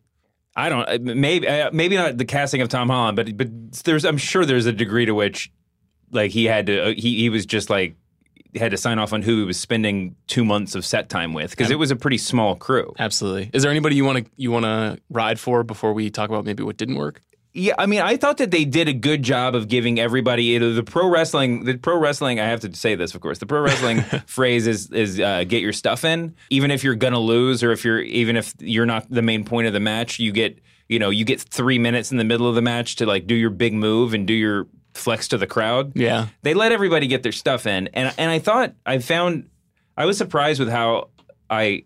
[0.55, 3.47] I don't uh, maybe uh, maybe not the casting of Tom Holland, but but
[3.83, 5.51] there's I'm sure there's a degree to which
[6.11, 7.95] like he had to uh, he he was just like
[8.55, 11.51] had to sign off on who he was spending two months of set time with
[11.51, 12.91] because it was a pretty small crew.
[12.97, 13.51] Absolutely.
[13.53, 16.43] Is there anybody you want to you want to ride for before we talk about
[16.43, 17.21] maybe what didn't work?
[17.57, 20.73] Yeah, I mean, I thought that they did a good job of giving everybody either
[20.73, 21.63] the pro wrestling.
[21.63, 23.39] The pro wrestling, I have to say this, of course.
[23.39, 27.19] The pro wrestling phrase is is uh, get your stuff in, even if you're gonna
[27.19, 30.19] lose, or if you're even if you're not the main point of the match.
[30.19, 33.07] You get you know you get three minutes in the middle of the match to
[33.07, 35.93] like do your big move and do your flex to the crowd.
[35.95, 36.27] Yeah.
[36.43, 39.49] They let everybody get their stuff in, and and I thought I found
[39.97, 41.09] I was surprised with how
[41.49, 41.85] I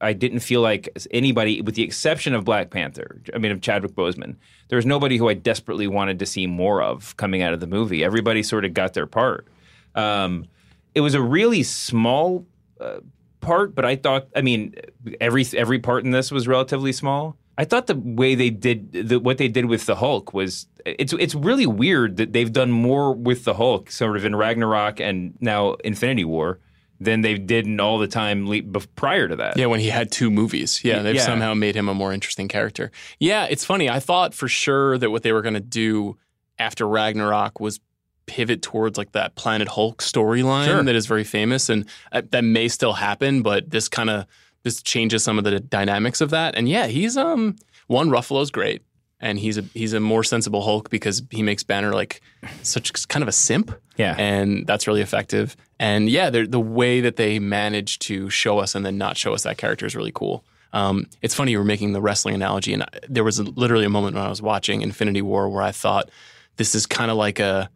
[0.00, 3.22] I didn't feel like anybody, with the exception of Black Panther.
[3.34, 4.36] I mean, of Chadwick Boseman,
[4.68, 7.66] there was nobody who I desperately wanted to see more of coming out of the
[7.66, 8.04] movie.
[8.04, 9.46] Everybody sort of got their part.
[9.94, 10.46] Um,
[10.94, 12.46] it was a really small
[12.80, 13.00] uh,
[13.40, 14.74] part, but I thought, I mean,
[15.20, 17.36] every every part in this was relatively small.
[17.56, 21.12] I thought the way they did the, what they did with the Hulk was it's
[21.14, 25.34] it's really weird that they've done more with the Hulk, sort of in Ragnarok and
[25.40, 26.60] now Infinity War,
[27.00, 28.62] than they did in all the time le-
[28.96, 29.56] prior to that.
[29.56, 30.80] Yeah, when he had two movies.
[30.84, 31.22] Yeah, they've Yeah.
[31.26, 32.90] somehow made him a more interesting character.
[33.20, 33.88] Yeah, it's funny.
[33.88, 36.16] I thought for sure that what they were going to do
[36.58, 37.78] after Ragnarok was
[38.26, 40.82] pivot towards like that Planet Hulk storyline Sure.
[40.82, 44.26] that is very famous and uh, that may still happen, but this kind of
[44.64, 46.54] this changes some of the dynamics of that.
[46.56, 47.56] And yeah, he's um
[47.86, 48.82] one Ruffalo's great
[49.20, 52.20] and he's a he's a more sensible Hulk because he makes Banner like
[52.62, 54.14] such kind of a simp Yeah.
[54.18, 55.56] and that's really effective.
[55.80, 59.42] And yeah, the way that they manage to show us and then not show us
[59.44, 60.44] that character is really cool.
[60.72, 63.86] Um, it's funny you were making the wrestling analogy, and I- there was a, literally
[63.86, 66.10] a moment when I was watching Infinity War where I thought
[66.56, 67.70] this is kind of like a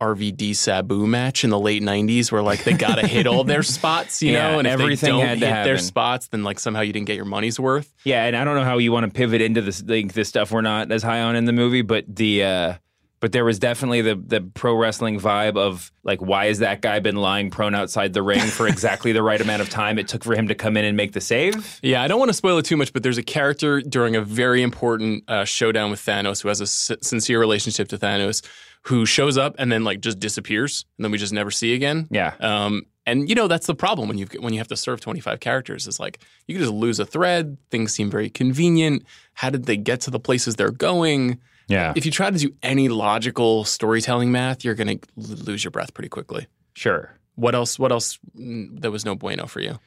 [0.00, 3.62] RVD Sabu match in the late '90s, where like they got to hit all their
[3.62, 6.42] spots, you Yeah, know, and if everything they don't had hit to their spots, then
[6.42, 7.92] like somehow you didn't get your money's worth.
[8.04, 10.50] Yeah, and I don't know how you want to pivot into this like this stuff
[10.52, 12.74] we're not as high on in the movie, but the uh
[13.20, 17.00] but there was definitely the the pro wrestling vibe of like why has that guy
[17.00, 20.24] been lying prone outside the ring for exactly the right amount of time it took
[20.24, 21.78] for him to come in and make the save?
[21.82, 24.22] Yeah, I don't want to spoil it too much, but there's a character during a
[24.22, 28.40] very important uh, showdown with Thanos who has a s- sincere relationship to Thanos,
[28.82, 32.08] who shows up and then like just disappears, and then we just never see again.
[32.10, 32.34] Yeah.
[32.40, 35.40] Um, and you know that's the problem when you when you have to serve 25
[35.40, 37.56] characters is like you can just lose a thread.
[37.70, 39.04] Things seem very convenient.
[39.34, 41.38] How did they get to the places they're going?
[41.68, 41.92] Yeah.
[41.96, 45.94] If you try to do any logical storytelling math, you're going to lose your breath
[45.94, 46.46] pretty quickly.
[46.74, 47.16] Sure.
[47.36, 47.78] What else?
[47.78, 48.18] What else?
[48.36, 49.78] mm, That was no bueno for you.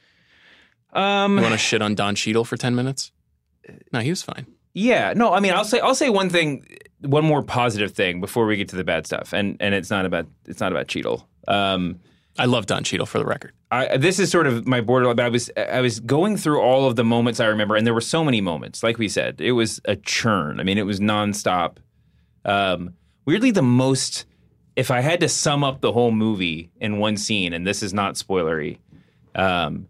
[0.92, 3.12] Um, You want to shit on Don Cheadle for ten minutes?
[3.92, 4.46] No, he was fine.
[4.74, 6.66] Yeah, no, I mean, I'll say I'll say one thing,
[7.00, 10.06] one more positive thing before we get to the bad stuff, and and it's not
[10.06, 11.28] about it's not about Cheadle.
[11.48, 12.00] Um,
[12.38, 13.52] I love Don Cheadle for the record.
[13.70, 15.16] I, this is sort of my borderline.
[15.16, 17.94] But I was I was going through all of the moments I remember, and there
[17.94, 18.82] were so many moments.
[18.82, 20.60] Like we said, it was a churn.
[20.60, 21.76] I mean, it was nonstop.
[22.44, 24.26] Um, weirdly, the most.
[24.76, 27.94] If I had to sum up the whole movie in one scene, and this is
[27.94, 28.78] not spoilery,
[29.36, 29.86] um,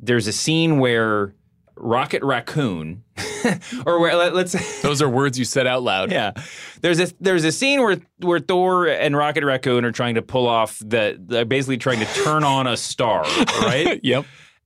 [0.00, 1.32] there's a scene where
[1.76, 3.04] Rocket Raccoon,
[3.86, 6.10] or where let, let's Those are words you said out loud.
[6.10, 6.32] yeah.
[6.80, 10.46] There's a there's a scene where where Thor and Rocket Raccoon are trying to pull
[10.46, 13.22] off the they're basically trying to turn on a star,
[13.62, 14.00] right?
[14.02, 14.24] yep.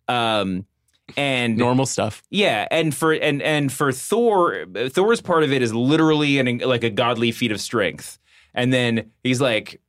[0.09, 0.67] Um
[1.17, 2.23] and Normal stuff.
[2.31, 6.85] yeah, and for and and for Thor, Thor's part of it is literally an like
[6.85, 8.19] a godly feat of strength.
[8.55, 9.81] And then he's like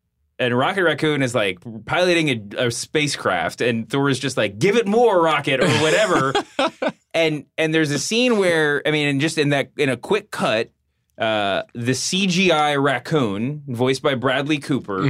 [0.41, 4.75] and Rocket Raccoon is like piloting a, a spacecraft, and Thor is just like, "Give
[4.75, 6.33] it more, Rocket," or whatever.
[7.13, 10.31] and and there's a scene where I mean, and just in that in a quick
[10.31, 10.71] cut,
[11.19, 15.03] uh, the CGI raccoon, voiced by Bradley Cooper,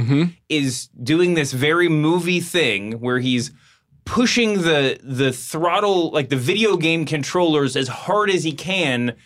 [0.50, 3.52] is doing this very movie thing where he's
[4.04, 9.16] pushing the the throttle like the video game controllers as hard as he can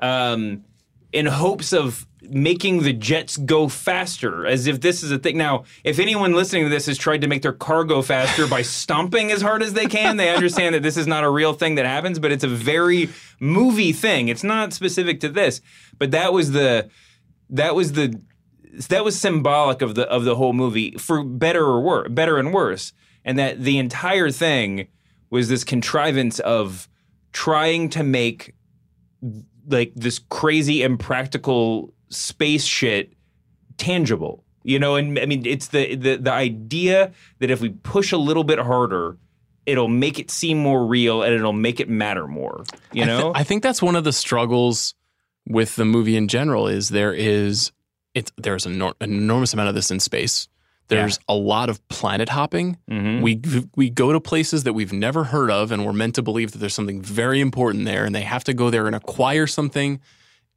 [0.00, 0.62] um,
[1.10, 5.36] in hopes of making the jets go faster as if this is a thing.
[5.36, 8.62] Now if anyone listening to this has tried to make their car go faster by
[8.80, 11.74] stomping as hard as they can they understand that this is not a real thing
[11.76, 13.08] that happens but it's a very
[13.40, 14.28] movie thing.
[14.28, 15.60] It's not specific to this
[15.98, 16.90] but that was the
[17.50, 18.20] that was the
[18.88, 22.52] that was symbolic of the of the whole movie for better or worse better and
[22.52, 22.92] worse
[23.24, 24.88] and that the entire thing
[25.30, 26.88] was this contrivance of
[27.32, 28.54] trying to make
[29.68, 33.12] like this crazy impractical space shit
[33.76, 38.12] tangible you know and i mean it's the the, the idea that if we push
[38.12, 39.16] a little bit harder
[39.66, 43.42] it'll make it seem more real and it'll make it matter more you know I
[43.44, 44.94] think that's one of the struggles
[45.46, 47.72] with the movie in general is there is
[48.14, 50.48] it's there's an, enor- an enormous amount of this in space.
[50.88, 52.76] There's a lot of planet hopping.
[52.88, 53.22] Mhm.
[53.22, 53.40] We
[53.74, 56.58] we go to places that we've never heard of, and we're meant to believe that
[56.58, 59.98] there's something very important there, and they have to go there and acquire something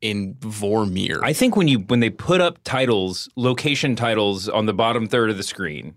[0.01, 1.19] in Vormir.
[1.23, 5.29] I think when you when they put up titles, location titles on the bottom third
[5.29, 5.95] of the screen,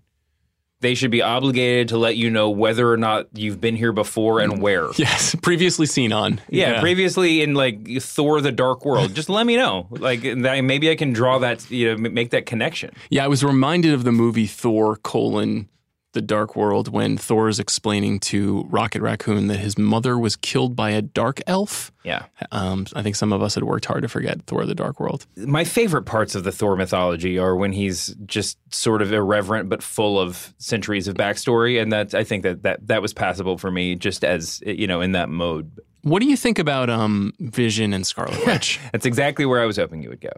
[0.81, 4.39] they should be obligated to let you know whether or not you've been here before
[4.39, 4.59] and mm.
[4.59, 4.89] where.
[4.95, 6.41] yes, previously seen on.
[6.49, 9.87] Yeah, previously in like Thor: The Dark World, just let me know.
[9.91, 12.93] Like maybe I can draw that, you know, make that connection.
[13.09, 15.69] Yeah, I was reminded of the movie Thor: colon
[16.13, 20.75] The Dark World when Thor is explaining to Rocket Raccoon that his mother was killed
[20.75, 21.91] by a dark elf.
[22.03, 24.99] Yeah, Um, I think some of us had worked hard to forget Thor: The Dark
[24.99, 25.25] World.
[25.37, 29.81] my favorite parts of the Thor mythology are when he's just sort of irreverent but
[29.81, 33.71] full of centuries of backstory, and that I think that that that was passable for
[33.71, 35.71] me just as you know in that mode.
[36.03, 38.79] What do you think about um, Vision and Scarlet Witch?
[38.91, 40.31] That's exactly where I was hoping you would go.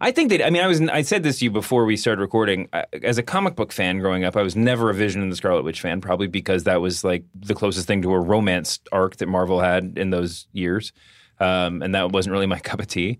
[0.00, 2.20] I think that I mean I was I said this to you before we started
[2.20, 2.68] recording.
[2.72, 5.36] I, as a comic book fan growing up, I was never a Vision and the
[5.36, 9.16] Scarlet Witch fan, probably because that was like the closest thing to a romance arc
[9.16, 10.92] that Marvel had in those years,
[11.40, 13.18] um, and that wasn't really my cup of tea.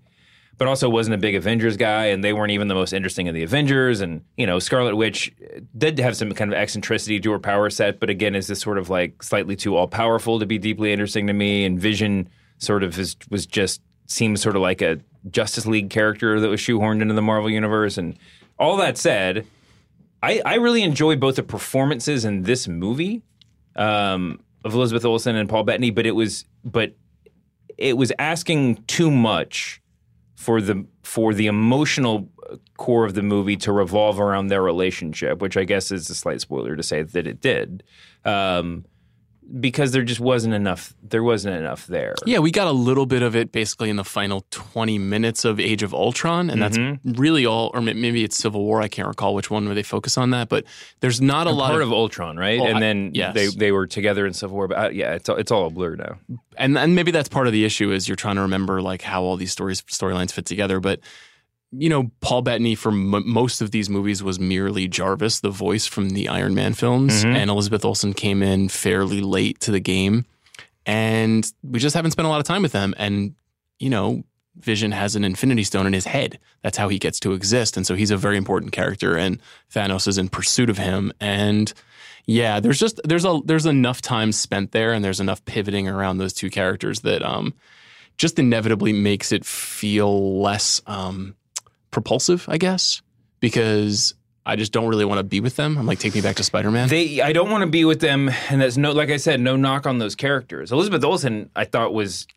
[0.59, 3.35] But also wasn't a big Avengers guy, and they weren't even the most interesting of
[3.35, 4.01] the Avengers.
[4.01, 5.31] And you know, Scarlet Witch
[5.77, 8.79] did have some kind of eccentricity to her power set, but again, is this sort
[8.79, 11.63] of like slightly too all powerful to be deeply interesting to me.
[11.63, 14.99] And Vision sort of is, was just seems sort of like a
[15.31, 17.97] Justice League character that was shoehorned into the Marvel universe.
[17.97, 18.17] And
[18.57, 19.45] all that said,
[20.23, 23.21] I, I really enjoyed both the performances in this movie
[23.75, 26.95] um, of Elizabeth Olsen and Paul Bettany, but it was but
[27.77, 29.81] it was asking too much
[30.35, 32.29] for the for the emotional
[32.77, 36.41] core of the movie to revolve around their relationship, which I guess is a slight
[36.41, 37.83] spoiler to say that it did.
[38.25, 38.85] Um,
[39.59, 42.15] because there just wasn't enough there wasn't enough there.
[42.25, 45.59] yeah, we got a little bit of it basically in the final 20 minutes of
[45.59, 48.81] Age of Ultron, and that's really all, or maybe it's Civil War.
[48.81, 50.65] I can't recall which one where they focus on that, but
[50.99, 52.59] there's not a lot part of of Ultron, right?
[52.59, 53.33] Oh, and I- then yes.
[53.33, 55.69] they they were together in Civil War, but uh, yeah, it's all, it's all a
[55.69, 56.17] blur now.
[56.57, 59.23] and and maybe that's part of the issue is you're trying to remember like how
[59.23, 60.99] all these stories storylines fit together but
[61.71, 65.85] you know paul bettany for m- most of these movies was merely jarvis the voice
[65.85, 70.25] from the iron man films and elizabeth olsen came in fairly late to the game.
[70.85, 72.93] And we just haven't spent a lot of time with them.
[72.97, 73.35] And
[73.79, 74.23] you know
[74.55, 76.39] vision has an infinity stone in his head.
[76.63, 77.77] That's how he gets to exist.
[77.77, 79.39] And so he's a very important character and
[79.73, 81.11] thanos is in pursuit of him.
[81.19, 81.71] And
[82.25, 86.17] yeah, there's just there's a there's enough time spent there, and there's enough pivoting around
[86.17, 87.53] those two characters that um,
[88.17, 91.35] just inevitably makes it feel less um,
[92.01, 93.01] propulsive, I guess,
[93.39, 94.13] because
[94.45, 95.77] I just don't really want to be with them.
[95.77, 96.87] I'm like, take me back to Spider Man.
[96.89, 99.55] They, I don't want to be with them, and that's no, like I said, no
[99.55, 100.71] knock on those characters.
[100.71, 102.27] Elizabeth Olsen, I thought was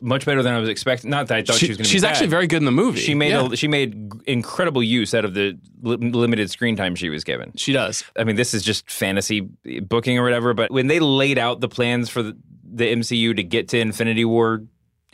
[0.00, 1.10] much better than I was expecting.
[1.10, 1.88] Not that I thought she, was going to.
[1.88, 1.92] Be.
[1.92, 3.00] She's actually very good in the movie.
[3.00, 6.94] She made Yeah, a, she made incredible use out of the li- limited screen time
[6.94, 7.52] she was given.
[7.56, 8.04] she does.
[8.16, 11.68] I mean, this is just fantasy booking or whatever, but when they laid out the
[11.68, 14.62] plans for the, the MCU to get to Infinity War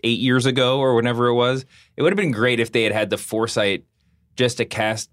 [0.03, 1.65] eight years ago or whenever it was,
[1.97, 3.85] it would have been great if they had had the foresight
[4.37, 5.11] just to cast.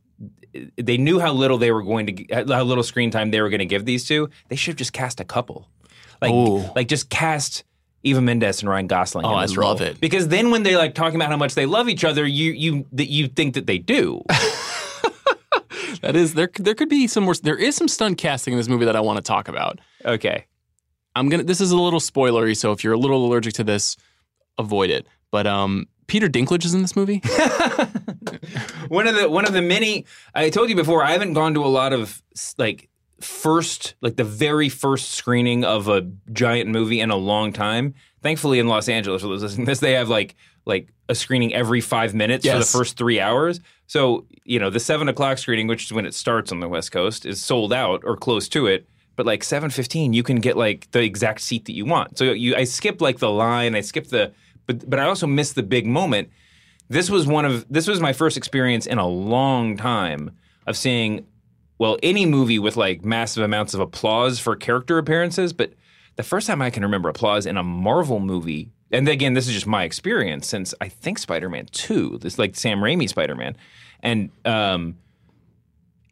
[0.77, 3.59] They knew how little they were going to, how little screen time they were going
[3.59, 4.29] to give these two.
[4.47, 5.67] They should have just cast a couple,
[6.21, 6.65] like, Ooh.
[6.75, 7.63] like just cast
[8.03, 9.25] Eva Mendes and Ryan Gosling.
[9.25, 9.69] Oh, I role.
[9.69, 9.99] love it.
[9.99, 12.85] because then when they're like talking about how much they love each other, you you
[12.93, 14.23] that you think that they do.
[16.01, 16.49] That is there.
[16.53, 17.35] There could be some more.
[17.35, 19.79] There is some stunt casting in this movie that I want to talk about.
[20.05, 20.45] okay.
[21.15, 21.43] I'm gonna.
[21.43, 23.97] This is a little spoilery, so if you're a little allergic to this,
[24.59, 25.07] avoid it.
[25.31, 27.21] But um, Peter Dinklage is in this movie.
[28.89, 31.63] one of the one of the many I told you before I haven't gone to
[31.63, 32.21] a lot of
[32.57, 32.89] like
[33.21, 37.95] first like the very first screening of a giant movie in a long time.
[38.21, 41.53] Thankfully in Los Angeles for those listening to this they have like like a screening
[41.53, 43.59] every five minutes for the first three hours.
[43.87, 46.91] So, you know, the seven o'clock screening, which is when it starts on the West
[46.91, 48.87] Coast, is sold out or close to it.
[49.15, 52.17] But like seven fifteen, you can get like the exact seat that you want.
[52.17, 54.31] So you I skipped like the line, I skipped the
[54.69, 56.29] but but I also missed the big moment.
[56.89, 61.25] This was one of this was my first experience in a long time of seeing
[61.79, 65.73] well any movie with like massive amounts of applause for character appearances but
[66.17, 69.53] the first time i can remember applause in a marvel movie and again this is
[69.53, 73.55] just my experience since i think spider-man 2 this like sam raimi spider-man
[74.01, 74.95] and um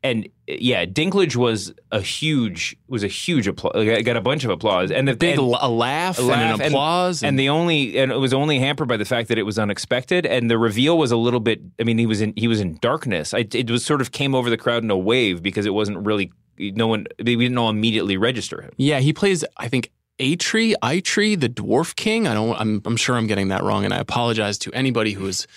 [0.04, 4.92] and yeah dinklage was a huge was a huge applause got a bunch of applause
[4.92, 7.24] and the Big and, a laugh, and laugh an applause.
[7.24, 10.26] and, the only and it was only hampered by the fact that it was unexpected
[10.26, 12.78] and the reveal was a little bit i mean he was in he was in
[12.78, 15.74] darkness I, it was sort of came over the crowd in a wave because it
[15.74, 19.44] wasn't really no one we didn't all immediately register him yeah, he plays.
[19.58, 22.28] I think Atri, Itri, the Dwarf King.
[22.28, 22.60] I don't.
[22.60, 22.82] I'm.
[22.86, 25.48] I'm sure I'm getting that wrong, and I apologize to anybody who is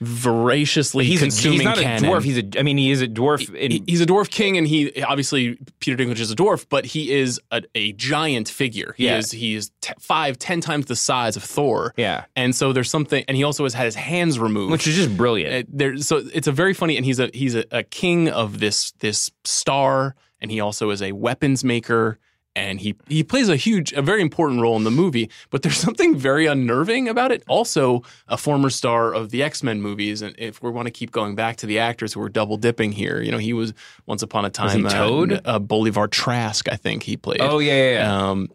[0.00, 2.04] voraciously he's, a, consuming he's not canon.
[2.04, 4.30] a dwarf he's a i mean he is a dwarf in, He- he's a dwarf
[4.30, 8.48] king, and he obviously Peter Dinklage is a dwarf, but he is a, a giant
[8.48, 8.94] figure.
[8.96, 9.18] He Yeah.
[9.18, 11.94] is he is t- five, ten times the size of Thor.
[11.96, 14.96] yeah and so there's something, and he also has had his hands removed, which is
[14.96, 15.96] just brilliant Uh, there.
[15.98, 19.30] So it's a very funny, and he's a he's a, a king of this this
[19.44, 22.18] star, and he also is a weapons maker.
[22.58, 25.30] And he he plays a huge, a very important role in the movie.
[25.50, 27.42] But there's something very unnerving about it.
[27.48, 31.10] Also, a former star of the X Men movies, and if we want to keep
[31.10, 33.72] going back to the actors who were double dipping here, you know, he was
[34.06, 35.40] once upon a time he uh, Toad?
[35.44, 37.40] uh, Bolivar Trask, I think he played.
[37.40, 38.30] oh yeah yeah, yeah.
[38.30, 38.48] Um,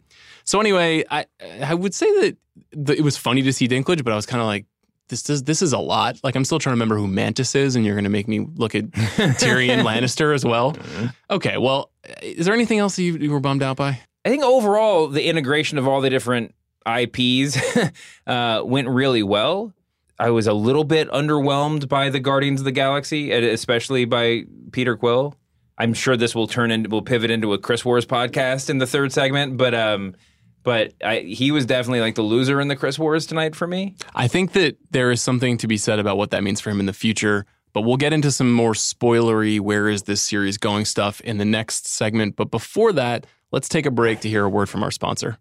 [0.43, 1.25] so anyway, I
[1.61, 2.37] I would say that
[2.71, 4.65] the, it was funny to see Dinklage, but I was kind of like,
[5.09, 6.19] this does this is a lot.
[6.23, 8.47] Like I'm still trying to remember who Mantis is, and you're going to make me
[8.55, 10.75] look at Tyrion Lannister as well.
[11.29, 13.99] Okay, well, is there anything else that you, you were bummed out by?
[14.25, 16.55] I think overall the integration of all the different
[16.87, 17.57] IPs
[18.27, 19.73] uh, went really well.
[20.19, 24.95] I was a little bit underwhelmed by the Guardians of the Galaxy, especially by Peter
[24.95, 25.35] Quill.
[25.77, 28.87] I'm sure this will turn into will pivot into a Chris Wars podcast in the
[28.87, 30.15] third segment, but um,
[30.63, 33.95] but I, he was definitely like the loser in the Chris Wars tonight for me.
[34.15, 36.79] I think that there is something to be said about what that means for him
[36.79, 37.45] in the future.
[37.73, 41.45] But we'll get into some more spoilery, where is this series going stuff in the
[41.45, 42.35] next segment.
[42.35, 45.39] But before that, let's take a break to hear a word from our sponsor.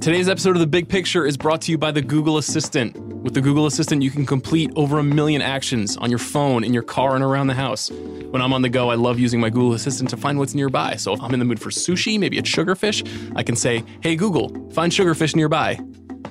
[0.00, 3.13] Today's episode of The Big Picture is brought to you by the Google Assistant.
[3.24, 6.74] With the Google Assistant, you can complete over a million actions on your phone, in
[6.74, 7.90] your car, and around the house.
[7.90, 10.96] When I'm on the go, I love using my Google Assistant to find what's nearby.
[10.96, 13.02] So if I'm in the mood for sushi, maybe it's sugarfish,
[13.34, 15.76] I can say, Hey Google, find sugarfish nearby.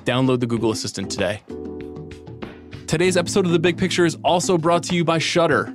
[0.04, 1.42] Download the Google Assistant today.
[2.86, 5.74] Today's episode of The Big Picture is also brought to you by Shudder.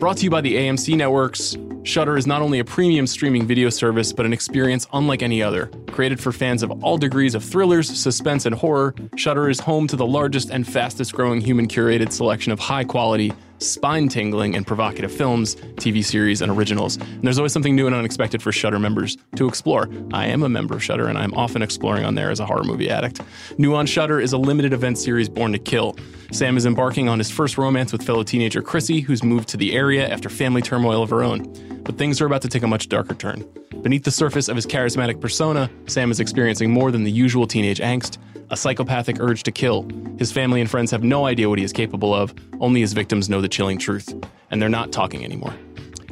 [0.00, 3.68] Brought to you by the AMC networks, Shudder is not only a premium streaming video
[3.68, 5.66] service, but an experience unlike any other.
[5.88, 9.96] Created for fans of all degrees of thrillers, suspense, and horror, Shudder is home to
[9.96, 15.12] the largest and fastest growing human curated selection of high quality, spine tingling, and provocative
[15.12, 16.96] films, TV series, and originals.
[16.96, 19.88] And there's always something new and unexpected for Shudder members to explore.
[20.12, 22.64] I am a member of Shudder, and I'm often exploring on there as a horror
[22.64, 23.20] movie addict.
[23.58, 25.96] New on Shudder is a limited event series Born to Kill.
[26.32, 29.74] Sam is embarking on his first romance with fellow teenager Chrissy, who's moved to the
[29.74, 31.42] area after family turmoil of her own.
[31.84, 33.44] But things are about to take a much darker turn.
[33.82, 37.80] Beneath the surface of his charismatic persona, Sam is experiencing more than the usual teenage
[37.80, 38.18] angst,
[38.50, 39.88] a psychopathic urge to kill.
[40.18, 43.28] His family and friends have no idea what he is capable of, only his victims
[43.28, 44.14] know the chilling truth.
[44.50, 45.54] And they're not talking anymore.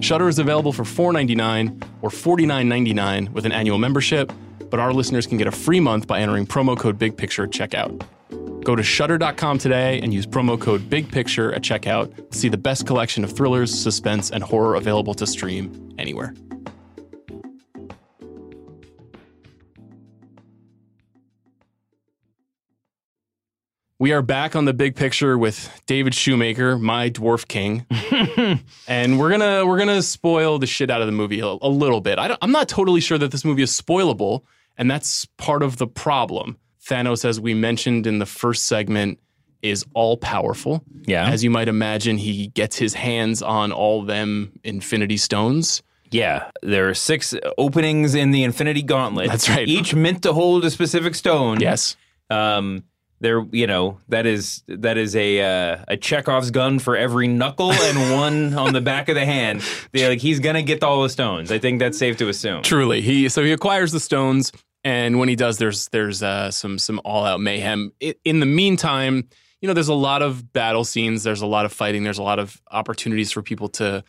[0.01, 4.33] Shudder is available for $4.99 or $49.99 with an annual membership,
[4.71, 8.65] but our listeners can get a free month by entering promo code BIGPICTURE at checkout.
[8.65, 12.87] Go to shudder.com today and use promo code BIGPICTURE at checkout to see the best
[12.87, 16.35] collection of thrillers, suspense, and horror available to stream anywhere.
[24.01, 27.85] We are back on the big picture with David Shoemaker, my dwarf king,
[28.87, 32.01] and we're gonna we're gonna spoil the shit out of the movie a, a little
[32.01, 32.17] bit.
[32.17, 34.43] I am not totally sure that this movie is spoilable,
[34.77, 36.59] and that's part of the problem.
[36.81, 39.19] Thanos, as we mentioned in the first segment,
[39.63, 40.85] is all powerful.
[41.07, 41.29] Yeah.
[41.29, 45.83] As you might imagine, he gets his hands on all them Infinity Stones.
[46.13, 49.29] Yeah, there are six openings in the Infinity Gauntlet.
[49.29, 49.67] That's right.
[49.67, 51.59] Each meant to hold a specific stone.
[51.59, 51.97] Yes.
[52.31, 52.85] Um,
[53.21, 57.73] there, you know, that is that is a uh, a Chekhov's gun for every knuckle
[57.73, 59.63] and one on the back of the hand.
[59.93, 61.51] They're like he's gonna get all the stones.
[61.51, 62.63] I think that's safe to assume.
[62.63, 64.53] Truly, he so he acquires the stones,
[64.85, 67.93] and when he does, there's there's uh, some some all out mayhem.
[68.03, 69.29] I in the meantime,
[69.61, 71.25] you know, there's a lot of battle scenes.
[71.25, 72.05] There's a lot of fighting.
[72.05, 74.05] There's a lot of opportunities for people to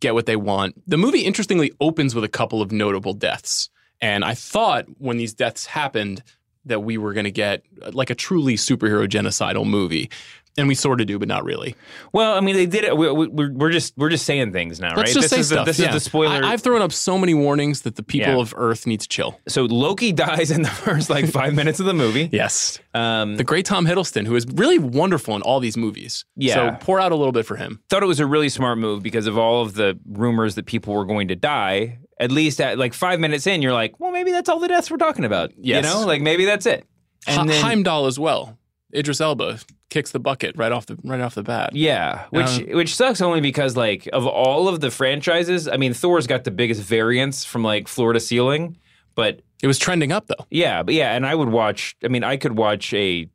[0.00, 0.74] get what they want.
[0.88, 3.68] The movie interestingly opens with a couple of notable deaths,
[4.00, 6.22] and I thought when these deaths happened
[6.66, 7.62] that we were going to get
[7.92, 10.10] like a truly superhero genocidal movie.
[10.58, 11.76] And we sort of do, but not really.
[12.14, 12.96] Well, I mean, they did it.
[12.96, 15.14] We, we're just we're just saying things now, Let's right?
[15.14, 15.66] just this say is stuff.
[15.66, 15.88] The, this yeah.
[15.88, 16.42] is the spoiler.
[16.42, 18.40] I, have thrown up so many warnings that the people Yeah.
[18.40, 19.38] of Earth need to chill.
[19.48, 22.30] so Loki dies in the first like five minutes of the movie.
[22.32, 22.78] Yes.
[22.94, 26.24] Um, The great Tom Hiddleston, who is really wonderful in all these movies.
[26.36, 26.54] Yeah.
[26.54, 27.82] So pour out a little bit for him.
[27.90, 30.94] thought it was a really smart move because of all of the rumors that people
[30.94, 31.98] were going to die.
[32.18, 34.90] At least at like five minutes in, you're like, well, maybe that's all the deaths
[34.90, 35.52] we're talking about.
[35.58, 35.84] Yes.
[35.84, 36.86] You know, like maybe that's it.
[37.26, 38.56] And then, Heimdall as well.
[38.94, 39.58] Idris Elba
[39.90, 41.74] kicks the bucket right off the right off the bat.
[41.74, 45.92] yeah, which Um, which sucks only because like of all of the franchises, I mean,
[45.92, 48.78] Thor's got the biggest variance from like floor to ceiling,
[49.14, 50.46] but It was trending up though.
[50.50, 51.96] yeah, but yeah, and I would watch.
[52.02, 53.28] I mean, I could watch a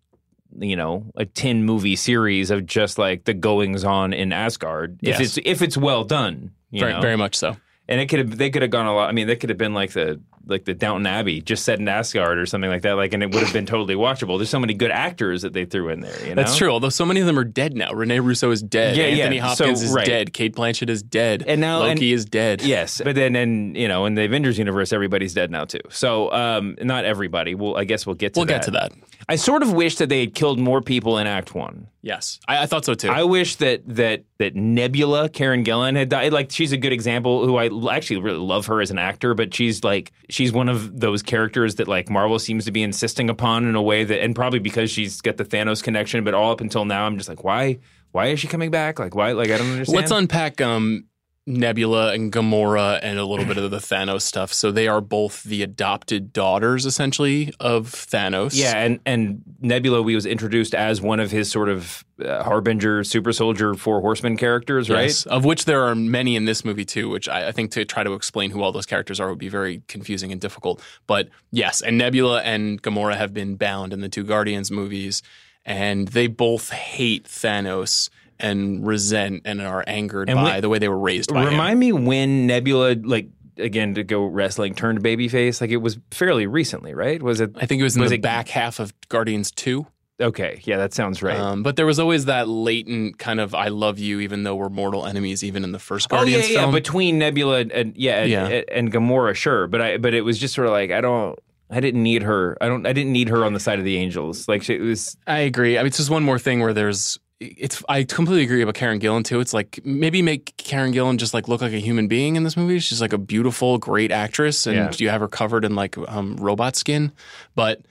[0.59, 5.19] you know a 10 movie series of just like the goings on in Asgard if
[5.19, 5.37] Yes.
[5.37, 6.51] it's if it's well done.
[6.71, 7.01] You Very, know?
[7.01, 7.57] very much so.
[7.91, 9.09] And it could have they could have gone a lot.
[9.09, 11.87] I mean, they could have been like the like the Downton Abbey, just set in
[11.87, 12.93] Asgard or something like that.
[12.93, 14.37] Like, and it would have been totally watchable.
[14.39, 16.19] There's so many good actors that they threw in there.
[16.23, 16.69] You know, That's true.
[16.71, 17.91] Although so many of them are dead now.
[17.93, 18.97] Rene Russo is dead.
[18.97, 19.23] Yeah, yeah.
[19.25, 20.05] Anthony Hopkins So, is right.
[20.05, 20.33] dead.
[20.33, 21.43] Cate Blanchett is dead.
[21.45, 22.63] And now- Loki and- is dead.
[22.63, 25.79] Yes, but then and you know in the Avengers universe, everybody's dead now too.
[25.89, 27.53] So um, not everybody.
[27.55, 28.53] Well, I guess we'll get to We'll that.
[28.53, 28.93] get to that.
[29.29, 31.87] I sort of wish that they had killed more people in Act One.
[32.03, 32.39] Yes.
[32.47, 33.09] I, I thought so too.
[33.09, 36.33] I wish that that that Nebula, Karen Gillan, had died.
[36.33, 37.45] Like she's a good example.
[37.45, 40.99] Who I actually really love her as an actor, but she's like she's one of
[40.99, 44.35] those characters that like Marvel seems to be insisting upon in a way that, and
[44.35, 46.23] probably because she's got the Thanos connection.
[46.23, 47.79] But all up until now, I'm just like, why?
[48.11, 48.99] Why is she coming back?
[48.99, 49.33] Like why?
[49.33, 49.95] Like I don't understand.
[49.95, 51.05] Let's unpack um,
[51.47, 54.53] Nebula and Gamora and a little bit of the Thanos stuff.
[54.53, 58.51] So they are both the adopted daughters, essentially, of Thanos.
[58.53, 63.03] Yeah, and and Nebula, we was introduced as one of his sort of uh, harbinger,
[63.03, 65.03] super soldier, four horsemen characters, right?
[65.03, 67.85] Yes, of which there are many in this movie too, which I, I think to
[67.85, 70.79] try to explain who all those characters are would be very confusing and difficult.
[71.07, 75.23] But yes, and Nebula and Gamora have been bound in the two Guardians movies,
[75.65, 78.11] and they both hate Thanos
[78.41, 81.49] and resent and are angered And by when- the way they were raised by him.
[81.49, 85.61] Remind me when Nebula, like again, to go wrestling, turned babyface.
[85.61, 87.21] Like it was fairly recently, right?
[87.21, 87.51] Was it?
[87.55, 89.85] I think it was in Was the it- back half of Guardians 2.
[90.19, 91.35] Okay, yeah, that sounds right.
[91.35, 94.69] Um, but there was always that latent kind of I love you even though we're
[94.69, 96.59] mortal enemies even in the first oh yeah, Guardians yeah.
[96.61, 96.73] film.
[96.73, 98.61] Between Nebula and yeah, and, Yeah.
[98.71, 99.65] and Gamora, sure.
[99.67, 101.39] But I, but it was just sort of like I don't.
[101.71, 102.55] I didn't need her.
[102.61, 102.85] I don't.
[102.85, 104.47] I didn't need her on the side of the angels.
[104.47, 105.17] Like she, it was.
[105.25, 105.77] I agree.
[105.77, 107.17] I mean, it's just one more thing where there's.
[107.43, 107.83] It's.
[107.89, 109.39] I completely agree about Karen Gillan too.
[109.39, 112.55] It's like maybe make Karen Gillan just like look like a human being in this
[112.55, 112.77] movie.
[112.79, 114.91] She's like a beautiful, great actress, and Yeah.
[114.97, 117.11] you have her covered in like um, robot skin.
[117.55, 117.81] But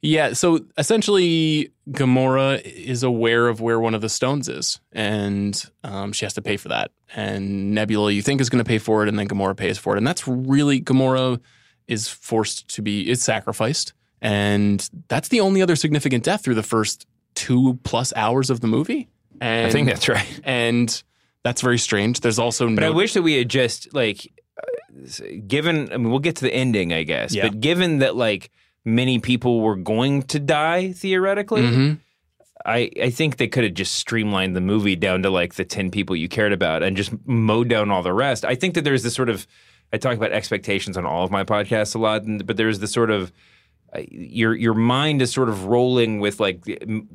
[0.00, 6.12] yeah, so essentially, Gamora is aware of where one of the stones is, and um,
[6.12, 6.90] she has to pay for that.
[7.16, 9.94] And Nebula, you think is going to pay for it, and then Gamora pays for
[9.94, 11.40] it, and that's really Gamora
[11.88, 13.92] is forced to be is sacrificed,
[14.22, 18.66] and that's the only other significant death through the first two plus hours of the
[18.66, 19.08] movie.
[19.40, 20.40] And I think that's right.
[20.44, 21.02] and
[21.42, 22.20] that's very strange.
[22.20, 22.76] There's also no.
[22.76, 22.84] But.
[22.84, 25.92] I wish that we had just like uh, given.
[25.92, 27.34] I mean, we'll get to the ending, I guess.
[27.34, 27.48] Yeah.
[27.48, 28.50] But given that like
[28.84, 31.98] many people were going to die theoretically, Mhm.
[32.64, 35.90] I I think they could have just streamlined the movie down to like the ten
[35.90, 38.44] people you cared about and just mowed down all the rest.
[38.44, 39.46] I think that there's this sort of.
[39.92, 43.10] I talk about expectations on all of my podcasts a lot, but there's this sort
[43.10, 43.30] of
[43.94, 46.64] Uh, your your mind is sort of rolling with like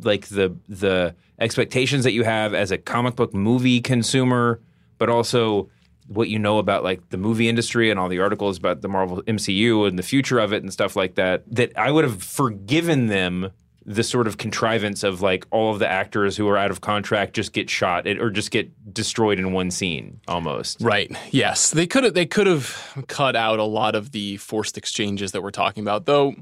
[0.02, 4.60] like the the expectations that you have as a comic book movie consumer,
[4.98, 5.70] but also
[6.08, 9.22] what you know about like the movie industry and all the articles about the Marvel
[9.24, 11.44] MCU and the future of it and stuff like that.
[11.54, 13.52] That I would have forgiven them
[13.86, 17.34] the sort of contrivance of like all of the actors who are out of contract
[17.34, 20.82] just get shot or just get destroyed in one scene almost.
[20.82, 21.12] Right.
[21.32, 21.72] Yes.
[21.72, 25.42] They could have they could have cut out a lot of the forced exchanges that
[25.42, 26.06] we're talking about.
[26.06, 26.36] Though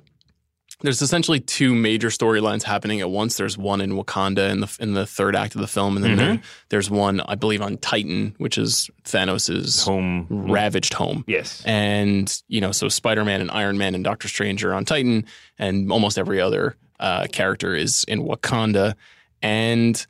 [0.82, 3.36] there's essentially two major storylines happening at once.
[3.36, 6.12] There's one in Wakanda in the in the third act of the film, and then
[6.18, 6.20] Mm-hmm.
[6.36, 10.28] there, there's one I believe on Titan, which is Thanos's Home.
[10.30, 11.24] ravaged home.
[11.28, 11.64] Yes.
[11.66, 15.26] And you know, so Spider Man and Iron Man and Doctor Strange are on Titan,
[15.58, 18.94] and almost every other uh, character is in Wakanda.
[19.42, 20.06] And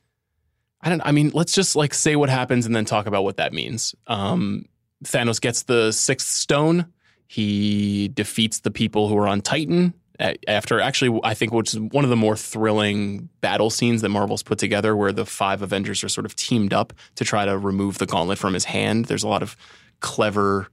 [0.82, 1.02] I don't.
[1.06, 3.96] I mean, let's just like say what happens and then talk about what that means.
[4.08, 4.66] Um,
[5.04, 6.88] Thanos gets the sixth stone.
[7.28, 9.94] He defeats the people who are on Titan.
[10.48, 14.44] After actually, I think which is one of the more thrilling battle scenes that Marvel's
[14.44, 18.00] put together, where the five Avengers are sort of teamed up to try to remove
[18.00, 19.06] the gauntlet from his hand.
[19.06, 19.56] There's a lot of
[20.00, 20.68] clever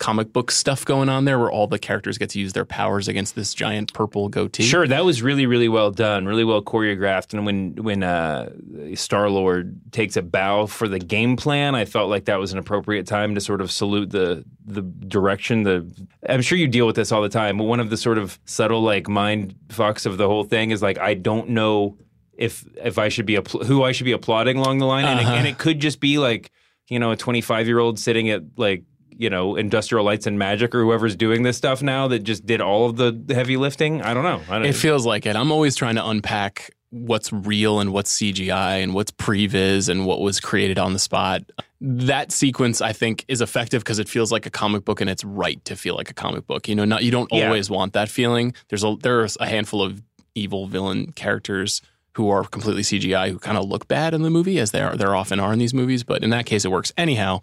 [0.00, 3.06] comic book stuff going on there, where all the characters get to use their powers
[3.06, 4.64] against this giant purple goatee.
[4.64, 7.32] Sure, that was really, really well done, really well choreographed.
[7.34, 8.50] And when when uh,
[8.94, 12.58] Star Lord takes a bow for the game plan, I felt like that was an
[12.58, 15.62] appropriate time to sort of salute the the direction.
[15.62, 18.18] The I'm sure you deal with this all the time, but one of the sort
[18.18, 21.98] of subtle like mind fucks of the whole thing is like I don't know
[22.32, 25.20] if if I should be appl- who I should be applauding along the line, and,
[25.20, 26.50] it, and it could just be like
[26.88, 28.82] you know a 25 year old sitting at like
[29.20, 32.60] you know industrial lights and magic or whoever's doing this stuff now that just did
[32.60, 34.00] all of the heavy lifting.
[34.02, 34.40] I don't know.
[34.48, 35.36] I don't, It feels like it.
[35.36, 40.20] I'm always trying to unpack what's real and what's CGI and what's previs and what
[40.20, 41.42] was created on the spot.
[41.80, 45.24] That sequence, I think, is effective because it feels like a comic book and it's
[45.24, 46.66] right to feel like a comic book.
[46.68, 47.46] You know, not you don't Yeah.
[47.46, 48.54] always want that feeling.
[48.68, 50.02] There's a there's a handful of
[50.34, 51.80] evil villain characters
[52.14, 54.96] who are completely CGI who kind of look bad in the movie as they are
[54.96, 56.90] there often are in these movies, but in that case it works.
[56.96, 57.40] Anyhow,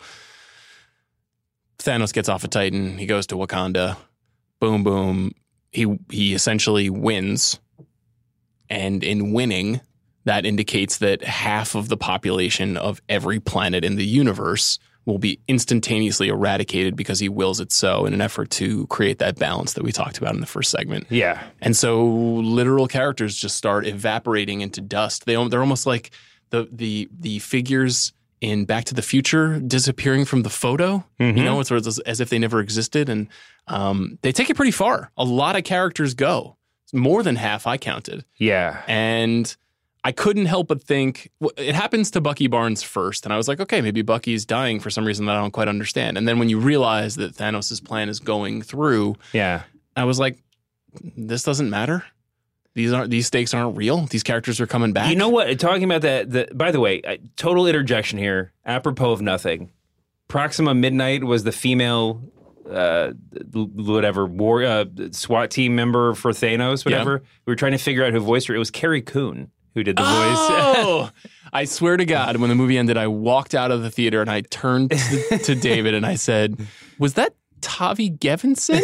[1.79, 3.97] Thanos gets off of Titan, he goes to Wakanda,
[4.59, 5.31] boom boom.
[5.71, 7.59] He he essentially wins.
[8.69, 9.79] And in winning,
[10.25, 15.39] that indicates that half of the population of every planet in the universe will be
[15.47, 19.83] instantaneously eradicated because he wills it so in an effort to create that balance that
[19.83, 21.07] we talked about in the first segment.
[21.09, 21.41] yeah.
[21.61, 25.25] And so literal characters just start evaporating into dust.
[25.25, 26.11] They they're almost like
[26.49, 28.11] the the the figures
[28.41, 31.03] in Back to the Future disappearing from the photo.
[31.19, 33.27] You know, it's as, as if they never existed, and
[33.67, 35.11] um, they take it pretty far.
[35.17, 36.55] A lot of characters go.
[36.93, 38.81] More than half I counted, Yeah.
[38.87, 39.53] and
[40.05, 43.59] I couldn't help but think it happens to Bucky Barnes first, and I was like,
[43.59, 46.17] okay, maybe Bucky's dying for some reason that I don't quite understand.
[46.17, 49.63] And then when you realize that Thanos' plan is going through, Yeah.
[49.97, 50.37] I was like,
[51.17, 52.05] this doesn't matter.
[52.77, 54.05] These aren't these stakes aren't real.
[54.05, 55.09] These characters are coming back.
[55.09, 55.59] You know what?
[55.59, 57.01] Talking about that, the, by the way,
[57.35, 59.71] total interjection here, apropos of nothing.
[60.27, 62.21] Proxima Midnight was the female,
[62.69, 63.13] uh,
[63.51, 67.23] whatever, war, uh, SWAT team member for Thanos, whatever.
[67.47, 68.53] We were trying to figure out who voiced her.
[68.53, 70.09] It was Carrie Coon who did the voice.
[70.11, 71.09] Oh,
[71.53, 74.29] I swear to God, when the movie ended, I walked out of the theater and
[74.29, 76.59] I turned to, to David and I said,
[76.99, 78.81] "Was that Tavi Gevinson,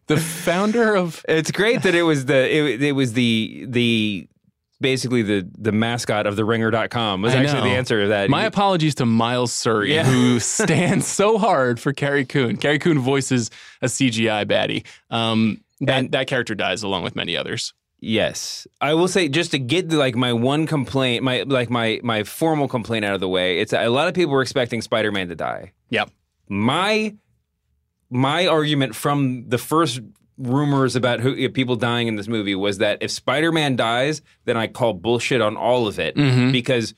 [0.06, 2.34] the founder of?" it's great that it was the
[2.74, 4.28] it, it was the the
[4.80, 7.64] basically the the mascot of the ringer.com was I actually know.
[7.70, 8.28] the answer to that.
[8.30, 10.04] My apologies to Miles Surrey, Yeah.
[10.04, 12.56] who stands so hard for Carrie Coon.
[12.56, 14.84] Carrie Coon voices a CGI baddie.
[15.10, 17.74] Um, that And- that character dies along with many others.
[18.04, 22.00] Yes, I will say just to get the, like my one complaint, my like my
[22.02, 23.60] my formal complaint out of the way.
[23.60, 25.70] It's a lot of people were expecting Spider-Man to die.
[25.90, 26.10] Yep.
[26.48, 27.14] My
[28.12, 30.00] my argument from the first
[30.38, 34.66] rumors about who people dying in this movie was that if Spider-Man dies, then I
[34.66, 36.52] call bullshit on all of it Mm-hmm.
[36.52, 36.94] because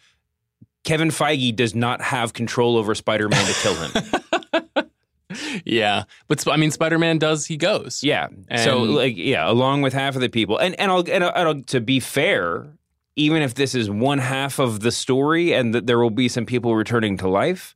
[0.85, 4.85] Kevin Feige does not have control over Spider-Man to kill him.
[5.65, 7.47] Yeah, but I mean, Spider Man does.
[7.47, 8.05] He goes.
[8.05, 8.29] Yeah.
[8.57, 11.63] so like yeah, along with half of the people, and and and I'll, and I'll
[11.63, 12.67] to be fair,
[13.17, 16.47] even if this is one half of the story, and that there will be some
[16.47, 17.75] people returning to life,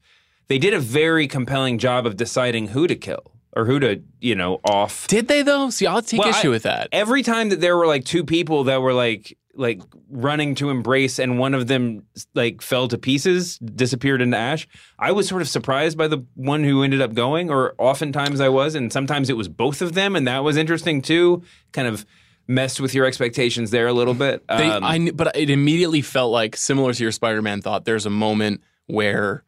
[0.48, 4.34] they did a very compelling job of deciding who to kill or who to you
[4.34, 5.06] know off.
[5.06, 5.70] Did they though?
[5.70, 6.88] See, I'll take Well, issue I- with that.
[6.92, 11.18] Every time that there were like two people that were like like running to embrace
[11.18, 14.68] and one of them like fell to pieces disappeared into ash
[15.00, 18.48] i was sort of surprised by the one who ended up going or oftentimes i
[18.48, 21.42] was and sometimes it was both of them and that was interesting too
[21.72, 22.06] kind of
[22.46, 26.30] messed with your expectations there a little bit They, Um, I, but it immediately felt
[26.30, 27.84] like similar to your Spider-Man thought.
[27.84, 29.42] There's a moment where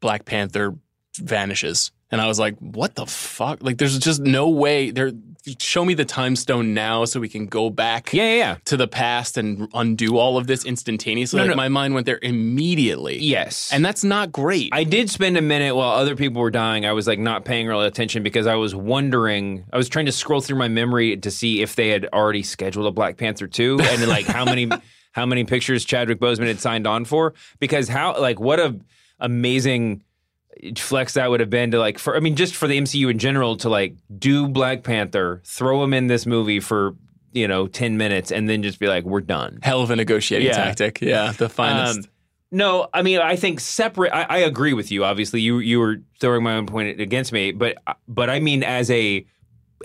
[0.00, 0.74] Black Panther
[1.18, 4.90] vanishes, and I was like, "What the fuck?" Like, there's just no way.
[4.90, 5.12] There,
[5.58, 8.56] show me the time stone now so we can go back Yeah, yeah, yeah.
[8.64, 11.36] to the past and undo all of this instantaneously.
[11.38, 11.56] No, like no.
[11.56, 13.18] my mind went there immediately.
[13.18, 13.70] Yes.
[13.72, 14.70] And that's not great.
[14.72, 16.86] I did spend a minute while other people were dying.
[16.86, 19.64] I was like not paying real attention because I was wondering.
[19.72, 22.86] I was trying to scroll through my memory to see if they had already scheduled
[22.86, 24.68] a Black Panther two and like how many
[25.12, 27.34] how many pictures Chadwick Boseman had signed on for.
[27.60, 28.78] Because how like what a
[29.20, 30.02] amazing
[30.76, 33.18] flex that would have been to like for I mean just for the MCU in
[33.18, 36.94] general to like do Black Panther, throw him in this movie for
[37.32, 39.58] you know ten minutes, and then just be like we're done.
[39.62, 40.54] Hell of a negotiating Yeah.
[40.64, 41.00] tactic.
[41.00, 41.98] Yeah, the finest.
[41.98, 42.04] Um,
[42.52, 44.12] no, I mean I think separate.
[44.14, 45.04] I, I agree with you.
[45.04, 48.90] Obviously, you you were throwing my own point against me, but but I mean as
[48.90, 49.26] a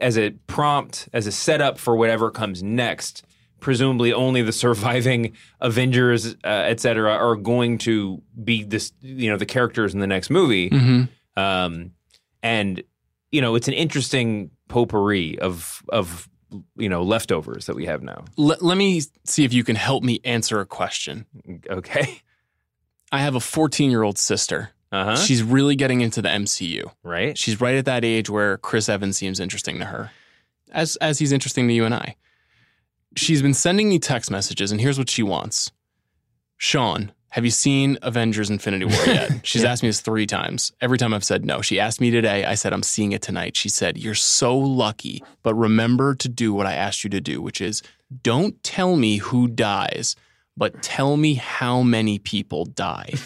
[0.02, 3.24] as a prompt, as a setup for whatever comes next.
[3.60, 8.92] Presumably, only the surviving Avengers, uh, et cetera, are going to be this.
[9.02, 10.70] You know, the characters in the next movie.
[10.70, 11.10] Mhm.
[11.38, 11.92] Um,
[12.44, 12.82] and
[13.32, 16.30] you know, it's an interesting potpourri of of
[16.78, 18.26] you know leftovers that we have now.
[18.38, 21.26] Let- let me see if you can help me answer a question.
[21.70, 22.22] Okay.
[23.12, 24.72] I have a 14 year old sister.
[24.92, 25.16] Uh huh.
[25.18, 26.90] She's really getting into the MCU.
[27.04, 27.38] Right.
[27.38, 30.12] She's right at that age where Chris Evans seems interesting to her,
[30.72, 32.16] as as he's interesting to you and I.
[33.20, 35.72] She's been sending me text messages, and here's what she wants:
[36.58, 39.40] Sean, have you seen Avengers: Infinity War yet?
[39.44, 40.72] She's asked me this three times.
[40.82, 41.62] Every time I've said no.
[41.62, 42.46] She asked me today.
[42.46, 43.56] I said I'm seeing it tonight.
[43.56, 47.42] She said you're so lucky, but remember to do what I asked you to do,
[47.42, 47.84] which is
[48.24, 50.16] don't tell me who dies,
[50.58, 53.14] but tell me how many people die.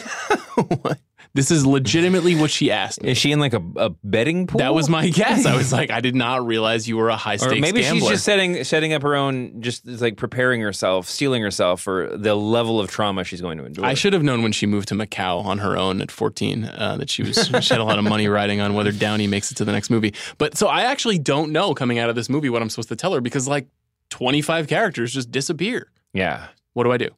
[1.36, 3.10] This is legitimately what she asked me.
[3.10, 4.60] Is she in like a, a betting pool?
[4.60, 5.48] That was my guess.
[5.48, 8.02] I was like, I did not realize you were a high or stakes maybe gambler.
[8.02, 12.36] she's just setting setting up her own, just like preparing herself, steeling herself for the
[12.36, 13.84] level of trauma she's going to endure.
[13.84, 16.98] I should have known when she moved to Macau on her own at 14 uh,
[16.98, 19.56] that she was she had a lot of money riding on whether Downey makes it
[19.56, 20.14] to the next movie.
[20.38, 22.96] But so I actually don't know coming out of this movie what I'm supposed to
[22.96, 23.68] tell her because like
[24.12, 25.90] 25 characters just disappear.
[26.14, 27.10] Yeah, What do I do?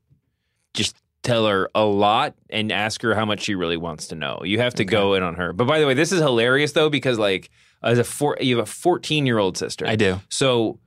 [0.74, 0.95] just
[1.26, 4.42] tell her a lot and ask her how much she really wants to know.
[4.44, 5.52] You have to go in on her.
[5.52, 7.50] But by the way, this is hilarious though because like
[7.84, 9.86] as a four, you have a 14 year old sister.
[9.86, 10.22] I do.
[10.30, 10.80] So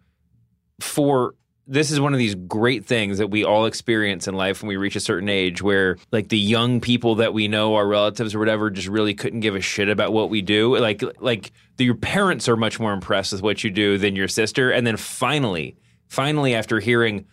[0.80, 1.34] for
[1.66, 4.76] this is one of these great things that we all experience in life when we
[4.76, 8.38] reach a certain age where like the young people that we know our relatives or
[8.38, 11.94] whatever just really couldn't give a shit about what we do like like the, your
[11.94, 15.76] parents are much more impressed with what you do than your sister and then finally
[16.06, 17.26] finally after hearing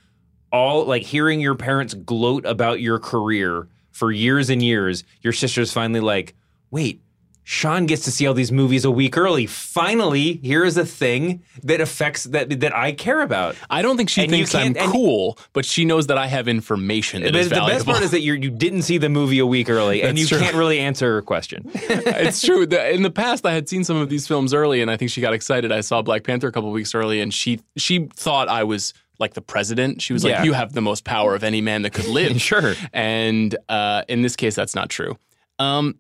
[0.56, 5.72] all like hearing your parents gloat about your career for years and years your sister's
[5.72, 6.34] finally like
[6.72, 7.02] wait
[7.48, 9.46] Sean gets to see all these movies a week early.
[9.46, 13.56] Finally, here is a thing that affects that that I care about.
[13.70, 17.22] I don't think she And thinks I'm cool, but she knows that I have information
[17.22, 17.76] that is the valuable.
[17.76, 20.26] best part is that you you didn't see the movie a week early, and you
[20.26, 20.40] true.
[20.40, 21.70] can't really answer her question.
[21.76, 22.64] it's true.
[22.64, 25.22] In the past, I had seen some of these films early, and I think she
[25.22, 25.72] got excited.
[25.72, 29.34] I saw Black Panther a couple weeks early, and she she thought I was like
[29.34, 30.02] the president.
[30.02, 30.38] She was Yeah.
[30.38, 32.74] like, "You have the most power of any man that could live." Sure.
[32.94, 35.18] And uh, in this case, that's not true.
[35.60, 35.96] Um,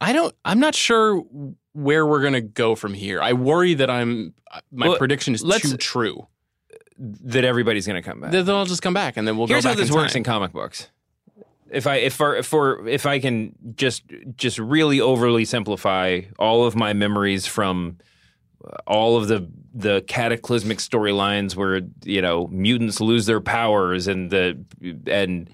[0.00, 0.34] I don't.
[0.44, 1.22] I'm not sure
[1.72, 3.20] where we're gonna go from here.
[3.22, 4.34] I worry that I'm.
[4.70, 6.26] My Well, prediction is too true.
[6.98, 8.32] that everybody's going to come back.
[8.32, 10.24] That They'll just come back, and then we'll Here's go how this in works in
[10.24, 10.88] comic books.
[11.70, 14.02] If I if for, for if I can just
[14.36, 18.04] just really overly simplify all of my memories from uh,
[18.86, 24.58] all of the the cataclysmic storylines where you know mutants lose their powers and the
[25.06, 25.50] and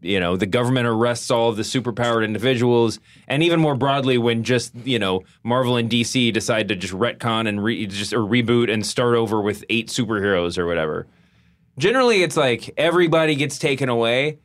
[0.00, 3.00] you know the government arrests all of the superpowered individuals.
[3.26, 7.48] And even more broadly when just you know Marvel and DC decide to just retcon
[7.48, 11.06] and re- just or reboot and start over with eight superheroes or whatever.
[11.78, 14.38] Generally it's like everybody gets taken away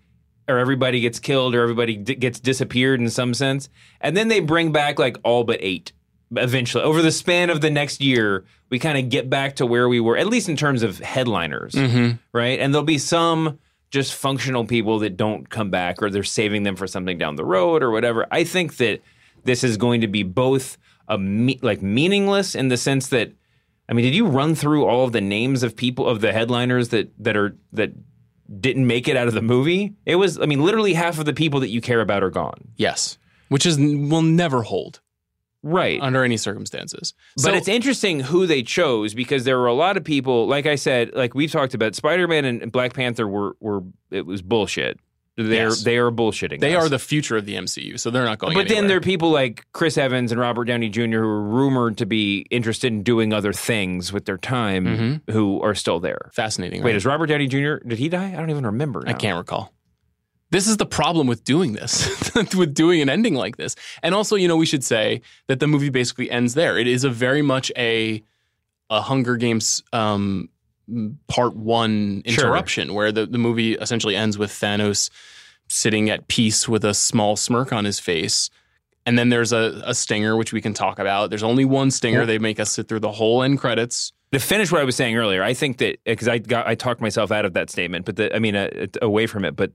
[0.47, 3.69] or everybody gets killed or everybody d- gets disappeared in some sense.
[4.01, 5.93] And then they bring back like all but eight
[6.37, 9.87] eventually over the span of the next year we kind of get back to where
[9.87, 12.17] we were at least in terms of headliners mm-hmm.
[12.31, 12.59] right?
[12.59, 13.59] And there'll be some
[13.93, 17.45] just functional people that don't come back or they're saving them for something down the
[17.45, 18.25] road or whatever.
[18.31, 19.01] I think that
[19.43, 23.33] this is going to be both a me- like meaningless in the sense that
[23.87, 26.89] I mean, did you run through all of the names of people of the headliners
[26.89, 27.91] that that are that
[28.59, 29.93] didn't make it out of the movie?
[30.07, 32.69] It was, I mean, literally half of the people that you care about are gone.
[32.77, 33.19] Yes,
[33.49, 35.01] which is will never hold
[35.63, 35.99] Right.
[36.01, 37.13] under any circumstances.
[37.41, 40.75] but it's interesting who they chose because there were a lot of people, like I
[40.75, 44.99] said, like we've talked about, Spider Man and Black Panther were were it was bullshit.
[45.35, 45.83] They're Yes.
[45.83, 46.59] they are bullshitting.
[46.59, 46.85] they us.
[46.85, 48.53] are the future of the MCU, so they're not going.
[48.53, 51.01] But then there are people like Chris Evans and Robert Downey Jr.
[51.01, 55.31] who are rumored to be interested in doing other things with their time, mm-hmm.
[55.31, 56.29] who are still there.
[56.33, 56.83] fascinating.
[56.83, 56.97] Wait, right?
[56.97, 57.77] is Robert Downey Jr.
[57.77, 58.27] did he die?
[58.27, 59.03] I don't even remember.
[59.07, 59.73] I can't recall.
[60.53, 63.75] This is the problem with doing this, with doing an ending like this.
[64.03, 66.77] And also, you know, we should say that the movie basically ends there.
[66.77, 68.23] It is a very much a
[68.91, 70.49] a Hunger Games um,
[71.27, 72.45] part one Sure.
[72.45, 75.09] interruption, where the, the movie essentially ends with Thanos
[75.69, 78.51] sitting at peace with a small smirk on his face.
[79.07, 81.31] And then there's a, a stinger, which we can talk about.
[81.31, 82.27] There's only one stinger.
[82.27, 84.13] They make us sit through the whole end credits.
[84.31, 87.01] to finish what I was saying earlier, I think that because I got I talked
[87.01, 88.69] myself out of that statement, but the, I mean uh,
[89.01, 89.55] away from it.
[89.55, 89.71] But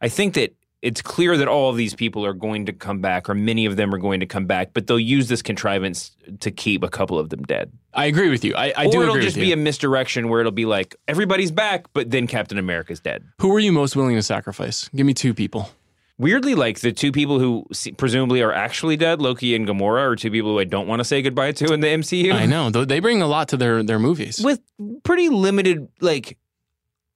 [0.00, 3.28] I think that it's clear that all of these people are going to come back,
[3.28, 6.50] or many of them are going to come back, but they'll use this contrivance to
[6.50, 7.72] keep a couple of them dead.
[7.94, 8.54] I agree with you.
[8.54, 9.54] I, I or do it'll agree just be you.
[9.54, 13.24] a misdirection where it'll be like everybody's back, but then Captain America's dead.
[13.40, 14.88] Who are you most willing to sacrifice?
[14.94, 15.68] Give me two people.
[16.16, 17.64] Weirdly, like the two people who
[17.96, 21.04] presumably are actually dead, Loki and Gamora, are two people who I don't want to
[21.04, 22.32] say goodbye to in the MCU.
[22.32, 22.70] I know.
[22.70, 24.40] They bring a lot to their, their movies.
[24.42, 24.60] with
[25.04, 26.36] pretty limited like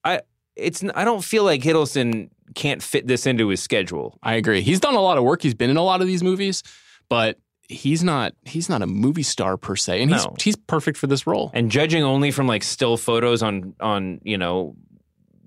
[0.05, 0.21] I
[0.55, 4.17] it's I don't feel like Hiddleston can't fit this into his schedule.
[4.23, 4.61] I agree.
[4.61, 5.41] He's done a lot of work.
[5.41, 6.63] He's been in a lot of these movies,
[7.09, 7.39] but
[7.69, 10.35] he's not he's not a movie star per se, and he's No.
[10.39, 11.51] he's perfect for this role.
[11.53, 14.75] And judging only from like still photos on on you know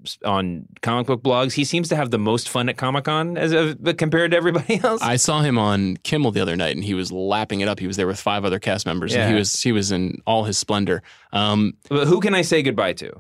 [0.04, 3.36] s- on comic book blogs, he seems to have the most fun at Comic Con
[3.36, 5.02] as of, compared to everybody else.
[5.02, 7.78] I saw him on Kimmel the other night, and he was lapping it up.
[7.80, 9.38] He was there with five other cast members, and he Yeah.
[9.38, 11.02] was he was in all his splendor.
[11.32, 13.12] Um, but who can I say goodbye to?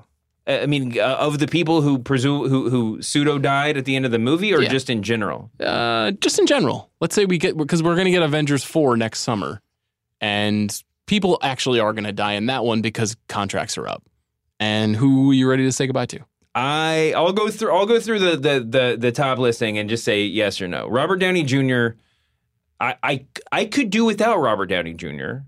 [0.48, 3.96] Uh, I mean, uh, of the people who presume who who pseudo died at the
[3.96, 4.68] end of the movie, or Yeah.
[4.68, 5.50] just in general.
[5.60, 8.96] uh, just in general, let's say we get because we're going to get Avengers four
[8.96, 9.60] next summer,
[10.20, 14.02] and people actually are going to die in that one because contracts are up.
[14.60, 16.20] And who are you ready to say goodbye to?
[16.54, 20.04] I I'll go through I'll go through the the the, the top listing and just
[20.04, 20.86] say yes or no.
[20.88, 21.88] Robert Downey Jr.
[22.80, 25.38] I I I could do without Robert Downey Jr.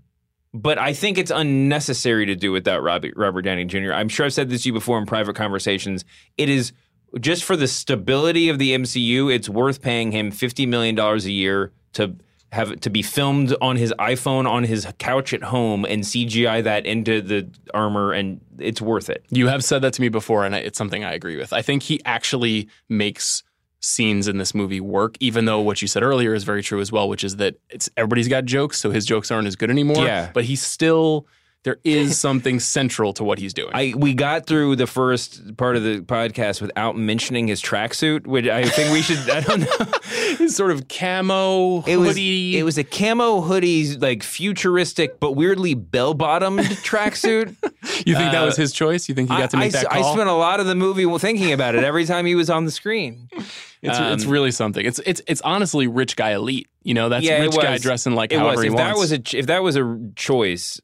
[0.53, 3.93] But I think it's unnecessary to do without Robert Robert Downey Jr.
[3.93, 6.05] I'm sure I've said this to you before in private conversations.
[6.37, 6.71] It is
[7.19, 9.33] just for the stability of the MCU.
[9.33, 12.15] It's worth paying him fifty million dollars a year to
[12.51, 16.85] have to be filmed on his iPhone on his couch at home and CGI that
[16.85, 19.23] into the armor, and it's worth it.
[19.29, 21.53] You have said that to me before, and it's something I agree with.
[21.53, 23.43] I think he actually makes
[23.81, 26.91] scenes in this movie work, even though what you said earlier is very true as
[26.91, 30.05] well, which is that it's everybody's got jokes, so his jokes aren't as good anymore.
[30.05, 30.31] Yeah.
[30.33, 31.27] But he's still
[31.63, 33.71] there is something central to what he's doing.
[33.73, 38.47] I we got through the first part of the podcast without mentioning his tracksuit, which
[38.47, 39.29] I think we should.
[39.29, 39.99] I don't know.
[40.37, 42.57] his sort of camo It was hoodie.
[42.57, 47.47] it was a camo hoodie, like futuristic but weirdly bell bottomed tracksuit.
[48.05, 49.09] you think that uh, was his choice?
[49.09, 50.75] You think he got to I, make I, that I spent a lot of the
[50.75, 53.27] movie thinking about it every time he was on the screen.
[53.33, 54.85] it's, it's um, really something.
[54.85, 56.69] It's it's it's honestly rich guy elite.
[56.83, 58.87] You know, that's Yeah, rich guy dressing like It however was he if wants.
[58.89, 60.79] that was a if that was a choice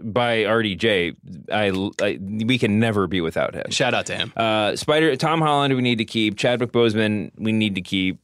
[0.00, 1.16] by RDJ,
[1.52, 3.70] I, I we can never be without him.
[3.70, 4.32] Shout out to him.
[4.36, 6.36] Uh, Spider Tom Holland we need to keep.
[6.36, 8.20] Chadwick Boseman we need to keep.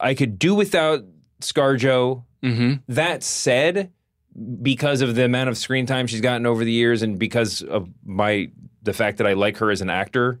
[0.00, 1.04] I could do without
[1.40, 2.24] ScarJo.
[2.42, 3.92] hmm That said,
[4.62, 7.88] because of the amount of screen time she's gotten over the years, and because of
[8.04, 8.50] my
[8.82, 10.40] the fact that I like her as an actor,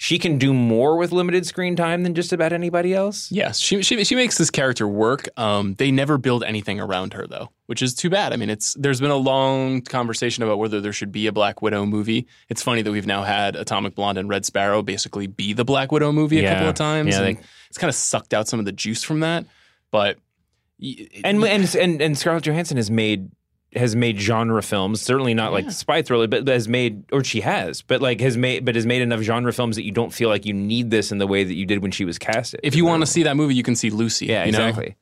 [0.00, 3.30] she can do more with limited screen time than just about anybody else.
[3.32, 5.28] Yes, she, she she makes this character work.
[5.36, 8.32] Um, they never build anything around her though, which is too bad.
[8.32, 11.60] I mean, it's there's been a long conversation about whether there should be a Black
[11.62, 12.28] Widow movie.
[12.48, 15.90] It's funny that we've now had Atomic Blonde and Red Sparrow basically be the Black
[15.90, 16.54] Widow movie a Yeah.
[16.54, 19.02] couple of times, Yeah, and they- it's kind of sucked out some of the juice
[19.02, 19.46] from that.
[19.90, 20.16] But
[21.24, 23.30] And and and, and Scarlett Johansson has made
[23.74, 25.00] has made genre films.
[25.02, 25.70] Certainly not like Yeah.
[25.70, 29.02] spy thriller, but has made or she has, but like has made but has made
[29.02, 31.54] enough genre films that you don't feel like you need this in the way that
[31.54, 32.60] you did when she was casted.
[32.62, 34.26] if you want to see that movie, you can see Lucy.
[34.26, 34.66] Yeah, you know?
[34.68, 34.96] exactly.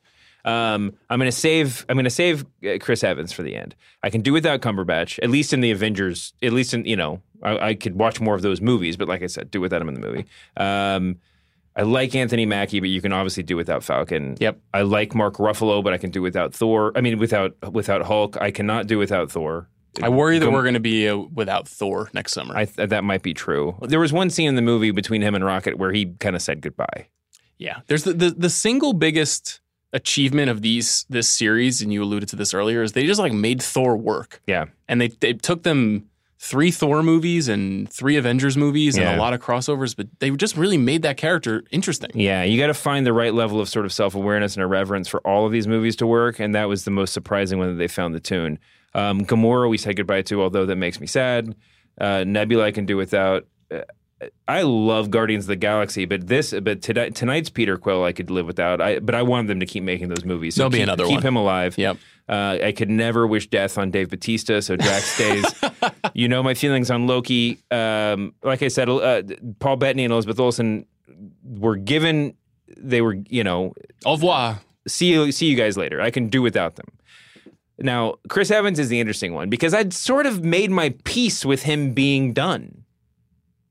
[0.45, 1.85] Um, I'm gonna save.
[1.89, 3.75] I'm gonna save uh, Chris Evans for the end.
[4.01, 6.33] I can do without Cumberbatch, at least in the Avengers.
[6.41, 8.95] At least in you know, I, I could watch more of those movies.
[8.95, 10.25] But like I said, do without him in the movie.
[10.55, 11.17] Um,
[11.77, 14.35] I like Anthony Mackie, but you can obviously do without Falcon.
[14.39, 14.59] Yep.
[14.73, 16.91] I like Mark Ruffalo, but I can do without Thor.
[16.95, 19.69] I mean, without without Hulk, I cannot do without Thor.
[20.01, 22.55] I worry that we're going to be uh, without Thor next summer.
[22.55, 23.75] I th- that might be true.
[23.81, 26.41] There was one scene in the movie between him and Rocket where he kind of
[26.41, 27.07] said goodbye.
[27.57, 29.59] Yeah, there's the, the the single biggest
[29.93, 33.33] achievement of these this series, and you alluded to this earlier, is they just like
[33.33, 34.65] made Thor work, Yeah.
[34.87, 36.09] and they they took them
[36.39, 39.15] three Thor movies and three Avengers movies and Yeah.
[39.15, 42.11] a lot of crossovers, but they just really made that character interesting.
[42.13, 45.07] Yeah, you got to find the right level of sort of self awareness and irreverence
[45.07, 47.75] for all of these movies to work, and that was the most surprising one that
[47.75, 48.59] they found the tune.
[48.93, 51.55] Um, Gamora, we said goodbye to, although that makes me sad.
[51.99, 53.45] Uh, Nebula, I can do without.
[54.47, 58.31] I love Guardians of the Galaxy, but this, but today, tonight's Peter Quill, I could
[58.31, 58.81] live without.
[58.81, 60.55] I, but I wanted them to keep making those movies.
[60.55, 61.23] So There'll be keep, another keep one.
[61.23, 61.77] him alive.
[61.77, 61.97] Yep.
[62.27, 65.45] Uh, I could never wish death on Dave Batista, so Drax stays.
[66.13, 67.59] you know my feelings on Loki.
[67.69, 69.21] Um, like I said, uh,
[69.59, 70.85] Paul Bettany and Elizabeth Olsen
[71.43, 72.35] were given.
[72.75, 73.73] They were, you know,
[74.05, 74.59] Au revoir.
[74.87, 76.01] see you, see you guys later.
[76.01, 76.87] I can do without them.
[77.79, 81.63] Now, Chris Evans is the interesting one because I'd sort of made my peace with
[81.63, 82.76] him being done.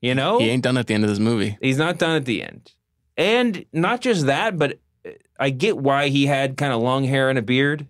[0.01, 1.57] You know, He ain't done at the end of this movie.
[1.61, 2.73] he's not done at the end,
[3.17, 7.29] and not just that, but uh, I get why he had kind of long hair
[7.29, 7.87] and a beard.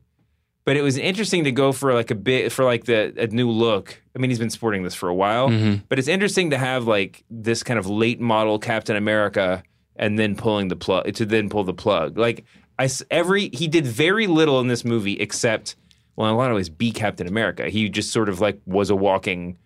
[0.65, 3.49] But it was interesting to go for like a bit for like the a new
[3.49, 4.01] look.
[4.15, 5.83] I mean, he's been sporting this for a while, Mhm.
[5.87, 9.63] but it's interesting to have like this kind of late model Captain America
[9.95, 12.17] and then pulling the plug to then pull the plug.
[12.17, 12.43] Like
[12.79, 15.75] I every he did very little in this movie except
[16.17, 17.69] well, in a lot of ways be Captain America.
[17.69, 19.57] He just sort of like was a walking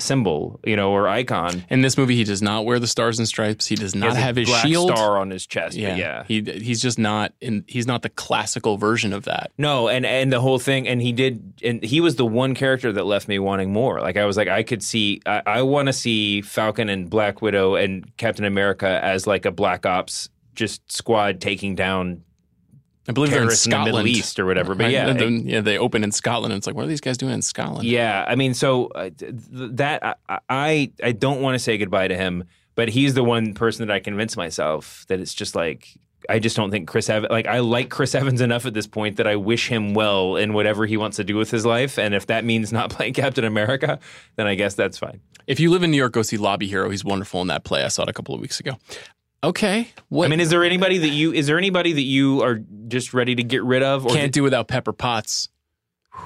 [0.00, 1.64] symbol, you know, or icon.
[1.70, 3.66] In this movie, he does not wear the stars and stripes.
[3.66, 4.90] He does He not a have his shield.
[4.90, 5.76] star on his chest.
[5.76, 6.24] Yeah, yeah.
[6.26, 7.64] He he's just not in.
[7.66, 9.52] He's not the classical version of that.
[9.58, 12.92] No, and and the whole thing, and he did, and he was the one character
[12.92, 14.00] that left me wanting more.
[14.00, 17.42] Like I was like, I could see, I, I want to see Falcon and Black
[17.42, 22.22] Widow and Captain America as like a Black Ops just squad taking down
[23.10, 24.74] I believe they're in in the Scotland, Middle East or whatever.
[24.74, 26.52] But yeah, then, yeah, they open in Scotland.
[26.52, 27.88] And it's like, what are these guys doing in Scotland?
[27.88, 31.76] Yeah, I mean, so uh, th- th- that I I, I don't want to say
[31.76, 32.44] goodbye to him,
[32.76, 35.88] but he's the one person that I convince myself that it's just like
[36.28, 39.16] I just don't think Chris Evans like I like Chris Evans enough at this point
[39.16, 42.14] that I wish him well in whatever he wants to do with his life, and
[42.14, 43.98] if that means not playing Captain America,
[44.36, 45.20] then I guess that's fine.
[45.46, 46.90] If you live in New York, go see Lobby Hero.
[46.90, 47.82] He's wonderful in that play.
[47.82, 48.76] I saw it a couple of weeks ago.
[49.42, 52.60] Okay, what I mean, is there anybody that you is there anybody that you are
[52.88, 54.04] just ready to get rid of?
[54.04, 55.48] Or can't do without Pepper Potts.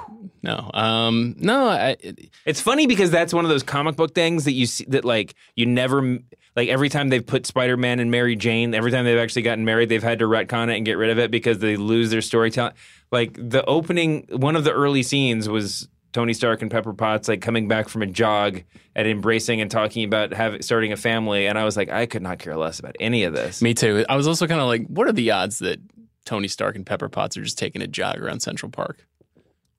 [0.42, 1.68] No, um, no.
[1.68, 1.96] I,
[2.44, 5.34] It's funny because that's one of those comic book things that you see that like
[5.56, 6.18] you never
[6.54, 9.64] like every time they've put Spider Man and Mary Jane, every time they've actually gotten
[9.64, 12.20] married, they've had to retcon it and get rid of it because they lose their
[12.20, 12.74] storytelling.
[13.10, 17.42] Like the opening, one of the early scenes was Tony Stark and Pepper Potts like
[17.42, 18.62] coming back from a jog
[18.94, 22.22] and embracing and talking about having starting a family, and I was like, I could
[22.22, 23.60] not care less about any of this.
[23.60, 24.06] me too.
[24.08, 25.80] I was also kind of like, what are the odds that
[26.24, 29.04] Tony Stark and Pepper Potts are just taking a jog around Central Park?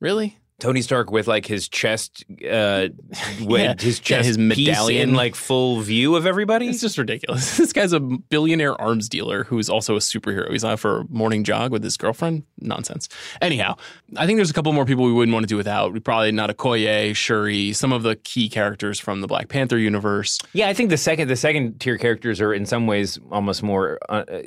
[0.01, 0.37] Really?
[0.59, 2.87] Tony Stark with like his chest, uh,
[3.41, 3.75] with Yeah.
[3.77, 5.09] his Yeah, chest his medallion.
[5.09, 6.67] in like full view of everybody.
[6.69, 7.57] It's just ridiculous.
[7.65, 10.49] This guy's a billionaire arms dealer who's also a superhero.
[10.51, 12.43] He's out for a morning jog with his girlfriend.
[12.61, 13.09] Nonsense.
[13.41, 13.75] Anyhow,
[14.15, 15.91] I think there's a couple more people we wouldn't want to do without.
[15.91, 20.39] We probably not Okoye, Shuri, some of the key characters from the Black Panther universe.
[20.53, 23.99] Yeah, I think the second the second tier characters are in some ways almost more
[24.07, 24.41] uh, uh,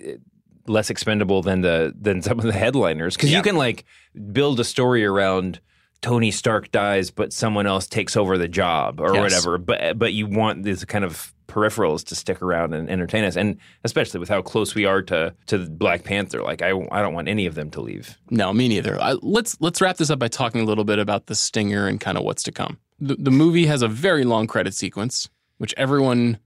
[0.66, 3.38] less expendable than the than some of the headliners because Yeah.
[3.38, 3.84] you can like
[4.32, 5.60] build a story around
[6.00, 9.20] Tony Stark dies, but someone else takes over the job or Yes.
[9.22, 9.58] whatever.
[9.58, 13.56] But but you want these kind of peripherals to stick around and entertain us, and
[13.82, 16.42] especially with how close we are to to Black Panther.
[16.42, 18.16] Like I I don't want any of them to leave.
[18.30, 19.00] No, me neither.
[19.00, 21.98] I, let's let's wrap this up by talking a little bit about the stinger and
[21.98, 22.78] kind of what's to come.
[23.00, 25.28] The, the movie has a very long credit sequence,
[25.58, 26.38] which everyone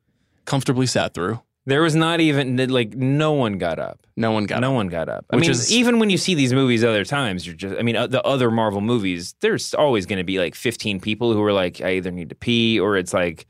[0.45, 1.41] comfortably sat through.
[1.65, 4.05] There was not even like no one got up.
[4.17, 4.75] No one got no it.
[4.75, 5.27] one got up.
[5.31, 7.77] I Which mean, is- even when you see these movies other times, you're just.
[7.79, 11.33] I mean, uh, the other Marvel movies, there's always going to be like 15 people
[11.33, 13.47] who are like, I either need to pee or it's like,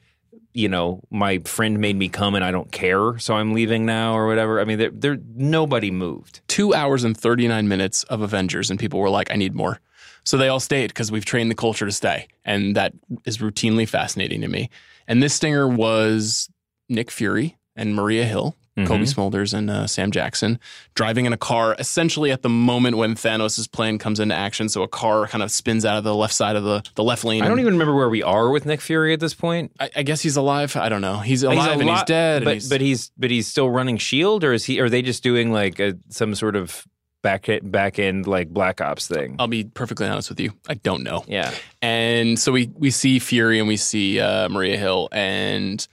[0.52, 4.14] you know, my friend made me come and I don't care, so I'm leaving now
[4.14, 4.60] or whatever.
[4.60, 6.42] I mean, there, there nobody moved.
[6.48, 9.80] two hours and 39 minutes of Avengers, and people were like, I need more.
[10.24, 12.28] So they all stayed because we've trained the culture to stay.
[12.44, 12.92] And that
[13.24, 14.68] is routinely fascinating to me.
[15.08, 16.50] And this stinger was
[16.90, 18.56] Nick Fury and Maria Hill,
[18.86, 20.58] Cobie Smulders and uh, Sam Jackson,
[20.94, 24.70] driving in a car essentially at the moment when Thanos' plane comes into action.
[24.70, 27.22] So a car kind of spins out of the left side of the, the left
[27.22, 27.42] lane.
[27.42, 29.72] I don't even remember where we are with Nick Fury at this point.
[29.78, 30.74] I, I guess he's alive.
[30.74, 31.18] I don't know.
[31.18, 32.44] He's alive and he's dead.
[32.44, 34.80] but he's- but he's but he's still running Shield, or is he?
[34.80, 36.86] Are they just doing like a, some sort of
[37.22, 39.36] back back end like Black Ops thing?
[39.38, 40.52] I'll be perfectly honest with you.
[40.66, 41.24] I don't know.
[41.28, 41.52] yeah.
[41.82, 45.86] And so we we see Fury and we see uh, Maria Hill, and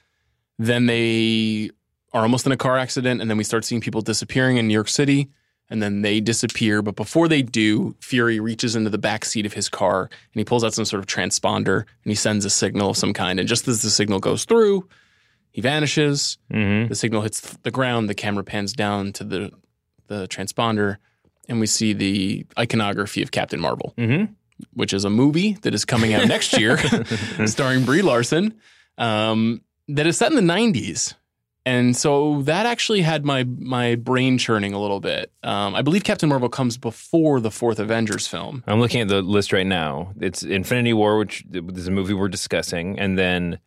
[0.60, 1.72] then they
[2.14, 4.74] are almost in a car accident, and then we start seeing people disappearing in New
[4.74, 5.30] York City,
[5.70, 6.82] and then they disappear.
[6.82, 10.43] But before they do, Fury reaches into the back seat of his car and he
[10.43, 13.39] pulls out some sort of transponder and he sends a signal of some kind.
[13.39, 14.89] And just as the signal goes through,
[15.51, 16.39] he vanishes.
[16.51, 16.88] Mm-hmm.
[16.89, 18.10] The signal hits the ground.
[18.10, 19.51] The camera pans down to the
[20.07, 20.97] the transponder,
[21.47, 24.34] and we see the iconography of Captain Marvel Mm-hmm.
[24.74, 26.80] which is a movie that is coming out next year,
[27.45, 28.55] starring Brie Larson,
[28.97, 31.16] um, that is set in the '90s,
[31.66, 35.32] and so that actually had my my brain churning a little bit.
[35.44, 38.64] Um, I believe Captain Marvel comes before the fourth Avengers film.
[38.68, 40.14] I'm looking at the list right now.
[40.20, 43.60] It's Infinity War, which is a movie we're discussing, and then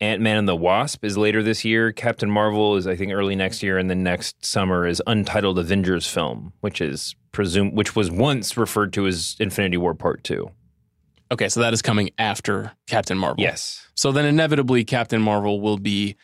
[0.00, 1.92] Ant Man and the Wasp is later this year.
[1.92, 6.08] Captain Marvel is I think early next year, and then next summer is Untitled Avengers
[6.08, 10.50] film, which is presumed, which was once referred to as Infinity War Part Two.
[11.34, 13.42] Okay, so that is coming after Captain Marvel.
[13.42, 13.86] Yes.
[13.94, 16.16] So then inevitably Captain Marvel will be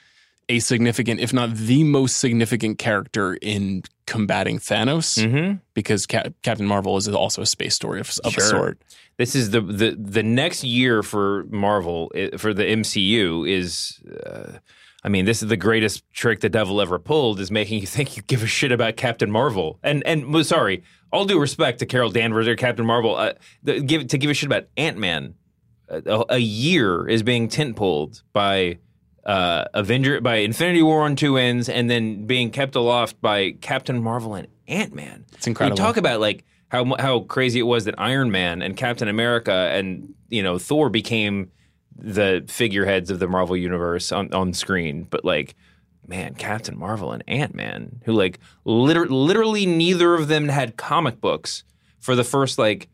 [0.48, 5.56] a significant, if not the most significant character in combating Thanos, Mm-hmm.
[5.74, 8.44] because Cap- Captain Marvel is also a space story of, of Sure.
[8.44, 8.78] a sort.
[9.16, 14.00] This is the the the next year for Marvel for the MCU is.
[14.26, 14.58] Uh,
[15.02, 18.16] I mean, this is the greatest trick the devil ever pulled is making you think
[18.16, 19.78] you give a shit about Captain Marvel.
[19.82, 20.82] And and sorry,
[21.12, 23.32] all due respect to Carol Danvers or Captain Marvel, uh,
[23.62, 25.34] the, give to give a shit about Ant Man.
[25.88, 28.78] A, a year is being tent pulled by
[29.24, 34.02] uh, Avenger by Infinity War on two ends, and then being kept aloft by Captain
[34.02, 35.24] Marvel and Ant Man.
[35.32, 35.74] It's incredible.
[35.74, 39.52] We talk about like how how crazy it was that Iron Man and Captain America
[39.52, 41.50] and you know Thor became
[41.96, 45.54] the figureheads of the Marvel universe on, on screen, but like
[46.11, 51.20] man, Captain Marvel and Ant Man, who like liter- literally neither of them had comic
[51.22, 51.64] books
[52.00, 52.88] for the first like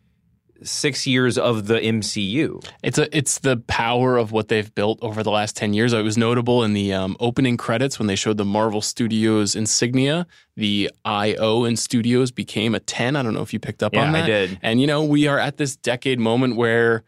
[0.63, 2.65] six years of the MCU.
[2.83, 5.93] It's a it's the power of what they've built over the last ten years.
[5.93, 10.27] It was notable in the um, opening credits when they showed the Marvel Studios insignia.
[10.57, 13.17] The IO in Studios became a ten.
[13.17, 14.25] I don't know if you picked up Yeah, on that.
[14.25, 14.59] I did.
[14.63, 17.05] And you know we are at this decade moment where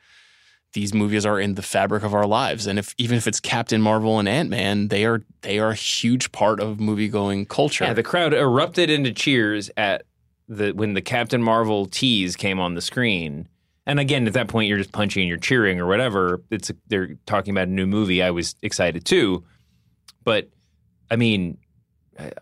[0.73, 3.81] these movies are in the fabric of our lives, and if even if it's Captain
[3.81, 7.85] Marvel and Ant Man, they are they are a huge part of movie going culture.
[7.85, 10.03] Yeah, the crowd erupted into cheers at
[10.49, 13.49] the when the Captain Marvel tease came on the screen.
[13.87, 16.43] And again, at that point, you're just punching and you're cheering or whatever.
[16.51, 18.23] It's they're talking about a new movie.
[18.23, 19.45] I was excited too,
[20.25, 20.51] but
[21.11, 21.57] I mean,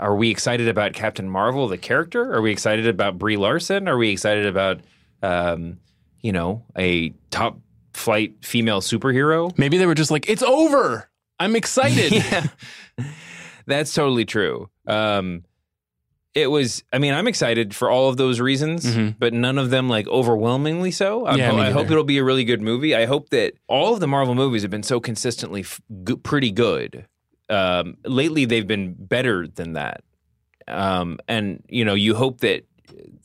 [0.00, 2.34] are we excited about Captain Marvel, the character?
[2.34, 3.88] Are we excited about Brie Larson?
[3.88, 4.80] Are we excited about,
[5.22, 5.78] um,
[6.22, 7.58] you know, a top
[7.96, 9.56] flight female superhero?
[9.58, 11.08] Maybe they were just like, it's over.
[11.38, 12.12] I'm excited.
[12.12, 12.46] yeah,
[13.66, 14.70] that's totally true.
[14.86, 15.44] Um,
[16.34, 16.84] it was.
[16.92, 19.16] I mean, I'm excited for all of those reasons, Mhm.
[19.18, 21.24] but none of them like overwhelmingly so.
[21.24, 22.94] I, Yeah, I hope it'll be a really good movie.
[22.94, 26.50] I hope that all of the Marvel movies have been so consistently f- g- pretty
[26.52, 27.06] good.
[27.48, 30.02] Um, lately, they've been better than that.
[30.68, 32.64] Um, and you know, you hope that.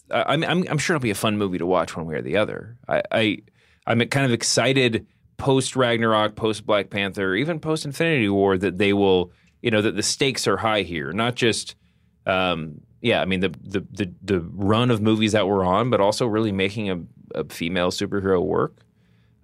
[0.10, 2.22] I, I'm, I'm I'm sure it'll be a fun movie to watch one way or
[2.22, 2.78] the other.
[2.88, 3.38] I, I
[3.92, 5.06] I'm kind of excited
[5.38, 9.32] post Ragnarok, post Black Panther, even post Infinity War that they will,
[9.62, 11.12] you know, that the stakes are high here.
[11.12, 11.76] Not just,
[12.26, 16.00] um, yeah, I mean the, the the the run of movies that we're on, but
[16.00, 17.00] also really making a,
[17.36, 18.76] a female superhero work.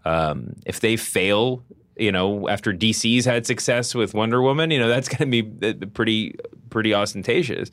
[0.06, 1.64] Um, if they fail,
[1.98, 5.68] you know, after DC's had success with Wonder Woman, you know, that's going to be
[5.68, 6.36] uh, pretty
[6.70, 7.70] pretty ostentatious.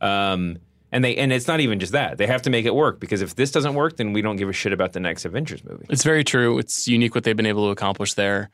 [0.00, 0.58] Um,
[0.94, 3.20] and they and it's not even just that they have to make it work because
[3.20, 5.84] if this doesn't work, then we don't give a shit about the next Avengers movie.
[5.90, 6.58] It's very true.
[6.58, 8.50] It's unique what they've been able to accomplish there.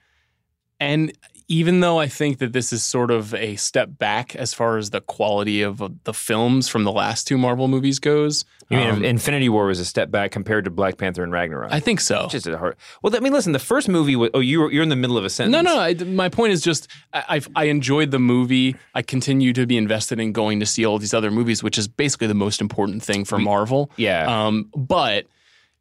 [0.80, 1.12] And
[1.50, 4.90] even though I think that this is sort of a step back as far as
[4.90, 8.88] the quality of uh, the films from the last two Marvel movies goes, You mean
[8.88, 11.72] um, Infinity War was a step back compared to Black Panther and Ragnarok?
[11.72, 12.28] I think so.
[12.28, 12.76] just a hard.
[13.02, 14.30] Well, I mean, listen, the first movie was.
[14.32, 15.52] Oh, you you're in the middle of a sentence.
[15.52, 15.80] No, no.
[15.80, 18.76] I, my point is just I, I enjoyed the movie.
[18.94, 21.88] I continue to be invested in going to see all these other movies, which is
[21.88, 23.90] basically the most important thing for Marvel.
[23.96, 24.46] Yeah.
[24.46, 25.26] Um, but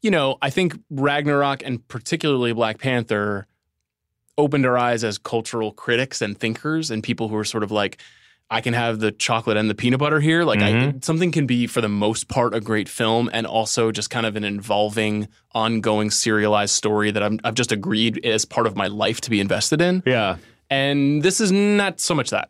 [0.02, 3.46] you know, I think Ragnarok and particularly Black Panther
[4.40, 8.02] opened our eyes as cultural critics and thinkers and people who are sort of like,
[8.50, 10.44] I can have the chocolate and the peanut butter here.
[10.44, 11.00] Like, I, mm-hmm.
[11.02, 14.36] something can be for the most part a great film and also just kind of
[14.36, 19.22] an involving, ongoing, serialized story that I'm, I've just agreed as part of my life
[19.22, 20.02] to be invested in.
[20.06, 20.38] yeah.
[20.72, 22.50] And this is not so much that.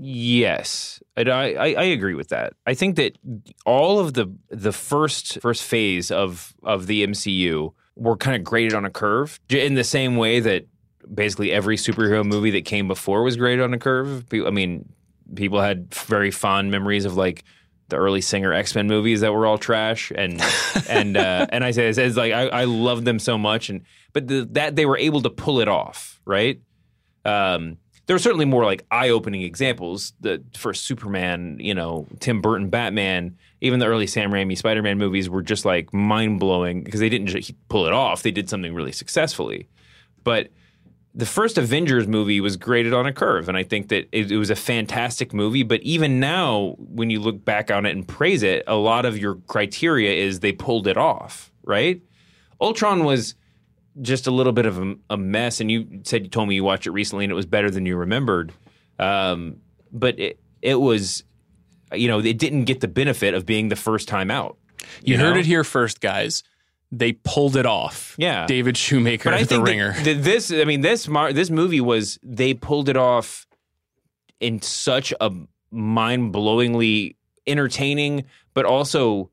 [0.00, 2.52] Yes, I, I I agree with that.
[2.64, 3.18] I think that
[3.66, 8.74] all of the the first first phase of of the MCU were kind of graded
[8.74, 10.66] on a curve, in the same way that
[11.12, 14.26] basically every superhero movie that came before was graded on a curve.
[14.32, 14.92] I mean,
[15.34, 17.44] people had very fond memories of like
[17.88, 20.42] the early Singer X Men movies that were all trash, and
[20.88, 23.82] and uh, and I say it's like I, I love them so much, and
[24.12, 26.60] but the, that they were able to pull it off, right?
[27.24, 30.14] Um, there are certainly more like eye-opening examples.
[30.20, 35.28] The first Superman, you know, Tim Burton Batman, even the early Sam Raimi Spider-Man movies
[35.28, 38.92] were just like mind-blowing because they didn't just pull it off; they did something really
[38.92, 39.68] successfully.
[40.24, 40.48] But
[41.18, 44.36] the first Avengers movie was graded on a curve, and I think that it, it
[44.36, 45.64] was a fantastic movie.
[45.64, 49.18] But even now, when you look back on it and praise it, a lot of
[49.18, 52.00] your criteria is they pulled it off, right?
[52.60, 53.34] Ultron was
[54.00, 56.62] just a little bit of a, a mess, and you said you told me you
[56.62, 58.52] watched it recently, and it was better than you remembered.
[59.00, 59.56] Um,
[59.90, 61.24] but it it was,
[61.92, 64.56] you know, it didn't get the benefit of being the first time out.
[65.02, 65.40] You, heard know?
[65.40, 66.44] it here first, guys.
[66.90, 68.14] They pulled it off.
[68.18, 68.46] Yeah.
[68.46, 69.92] David Shoemaker, But I the that- ringer.
[70.04, 73.46] that this, I mean, this mar- this movie was they pulled it off
[74.40, 75.30] in such a
[75.70, 77.16] mind-blowingly
[77.46, 78.24] entertaining,
[78.54, 79.30] but also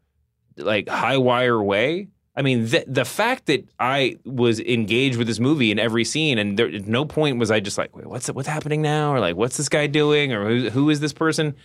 [0.57, 5.39] like high wire way I mean, the, the fact that I was engaged with this
[5.39, 8.27] movie in every scene, and there, at no point was I just like, Wait, what's
[8.27, 11.55] what's happening now, or like, what's this guy doing, or who, who is this person?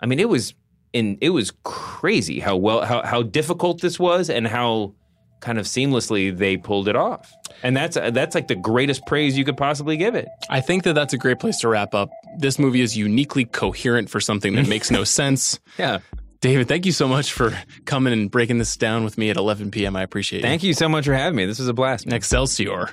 [0.00, 0.54] I mean, it was
[0.92, 4.94] in it was crazy how well how how difficult this was, and how
[5.40, 7.32] kind of seamlessly they pulled it off.
[7.62, 10.28] And that's that's like the greatest praise you could possibly give it.
[10.50, 12.10] I think that that's a great place to wrap up.
[12.38, 15.58] This movie is uniquely coherent for something that makes no sense.
[15.78, 16.00] Yeah.
[16.40, 17.56] David, thank you so much for
[17.86, 19.96] coming and breaking this down with me at 11 p.m.
[19.96, 20.42] I appreciate it.
[20.42, 21.46] Thank you so much for having me.
[21.46, 22.06] This was a blast.
[22.12, 22.88] Excelsior.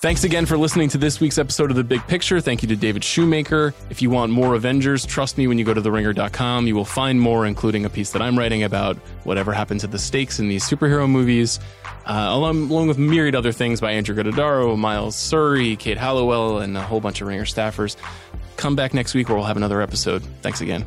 [0.00, 2.40] Thanks again for listening to this week's episode of The Big Picture.
[2.40, 3.74] Thank you to David Shoemaker.
[3.90, 7.20] If you want more Avengers, trust me when you go to theringer.com, you will find
[7.20, 10.64] more, including a piece that I'm writing about whatever happened to the stakes in these
[10.64, 11.60] superhero movies,
[12.06, 16.78] uh, along, along with myriad other things by Andrew Gruttadaro, Miles Surrey, Kate Halliwell, and
[16.78, 17.96] a whole bunch of Ringer staffers.
[18.56, 20.22] Come back next week where we'll have another episode.
[20.40, 20.86] Thanks again.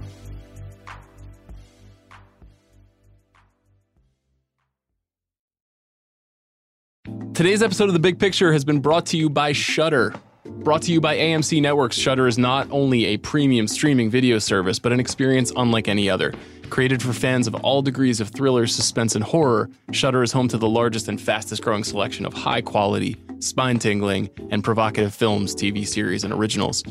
[7.33, 10.13] Today's episode of The Big Picture has been brought to you by Shudder.
[10.45, 14.77] Brought to you by AMC Networks, Shudder is not only a premium streaming video service,
[14.77, 16.31] but an experience unlike any other.
[16.69, 20.59] Created for fans of all degrees of thriller, suspense, and horror, Shudder is home to
[20.59, 25.85] the largest and fastest growing selection of high quality, spine tingling, and provocative films, TV
[25.87, 26.83] series, and originals.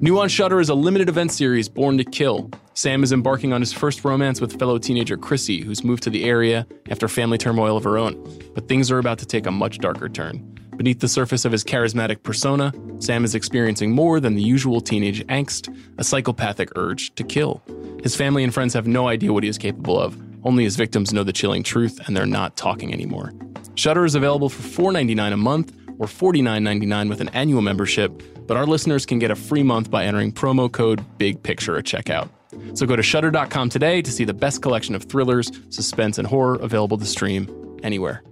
[0.00, 2.50] New on Shudder is a limited event series, Born to Kill.
[2.74, 6.24] Sam is embarking on his first romance with fellow teenager Chrissy, who's moved to the
[6.24, 8.22] area after family turmoil of her own.
[8.54, 10.58] But things are about to take a much darker turn.
[10.76, 15.24] Beneath the surface of his charismatic persona, Sam is experiencing more than the usual teenage
[15.26, 17.62] angst, a psychopathic urge to kill.
[18.02, 20.20] His family and friends have no idea what he is capable of.
[20.44, 23.32] Only his victims know the chilling truth, and they're not talking anymore.
[23.74, 25.72] Shudder is available for $4.99 a month
[26.02, 30.04] or $49.99 with an annual membership, but our listeners can get a free month by
[30.04, 32.28] entering promo code Big Picture at checkout.
[32.74, 36.56] So go to shudder.com today to see the best collection of thrillers, suspense, and horror
[36.56, 37.48] available to stream
[37.82, 38.22] anywhere.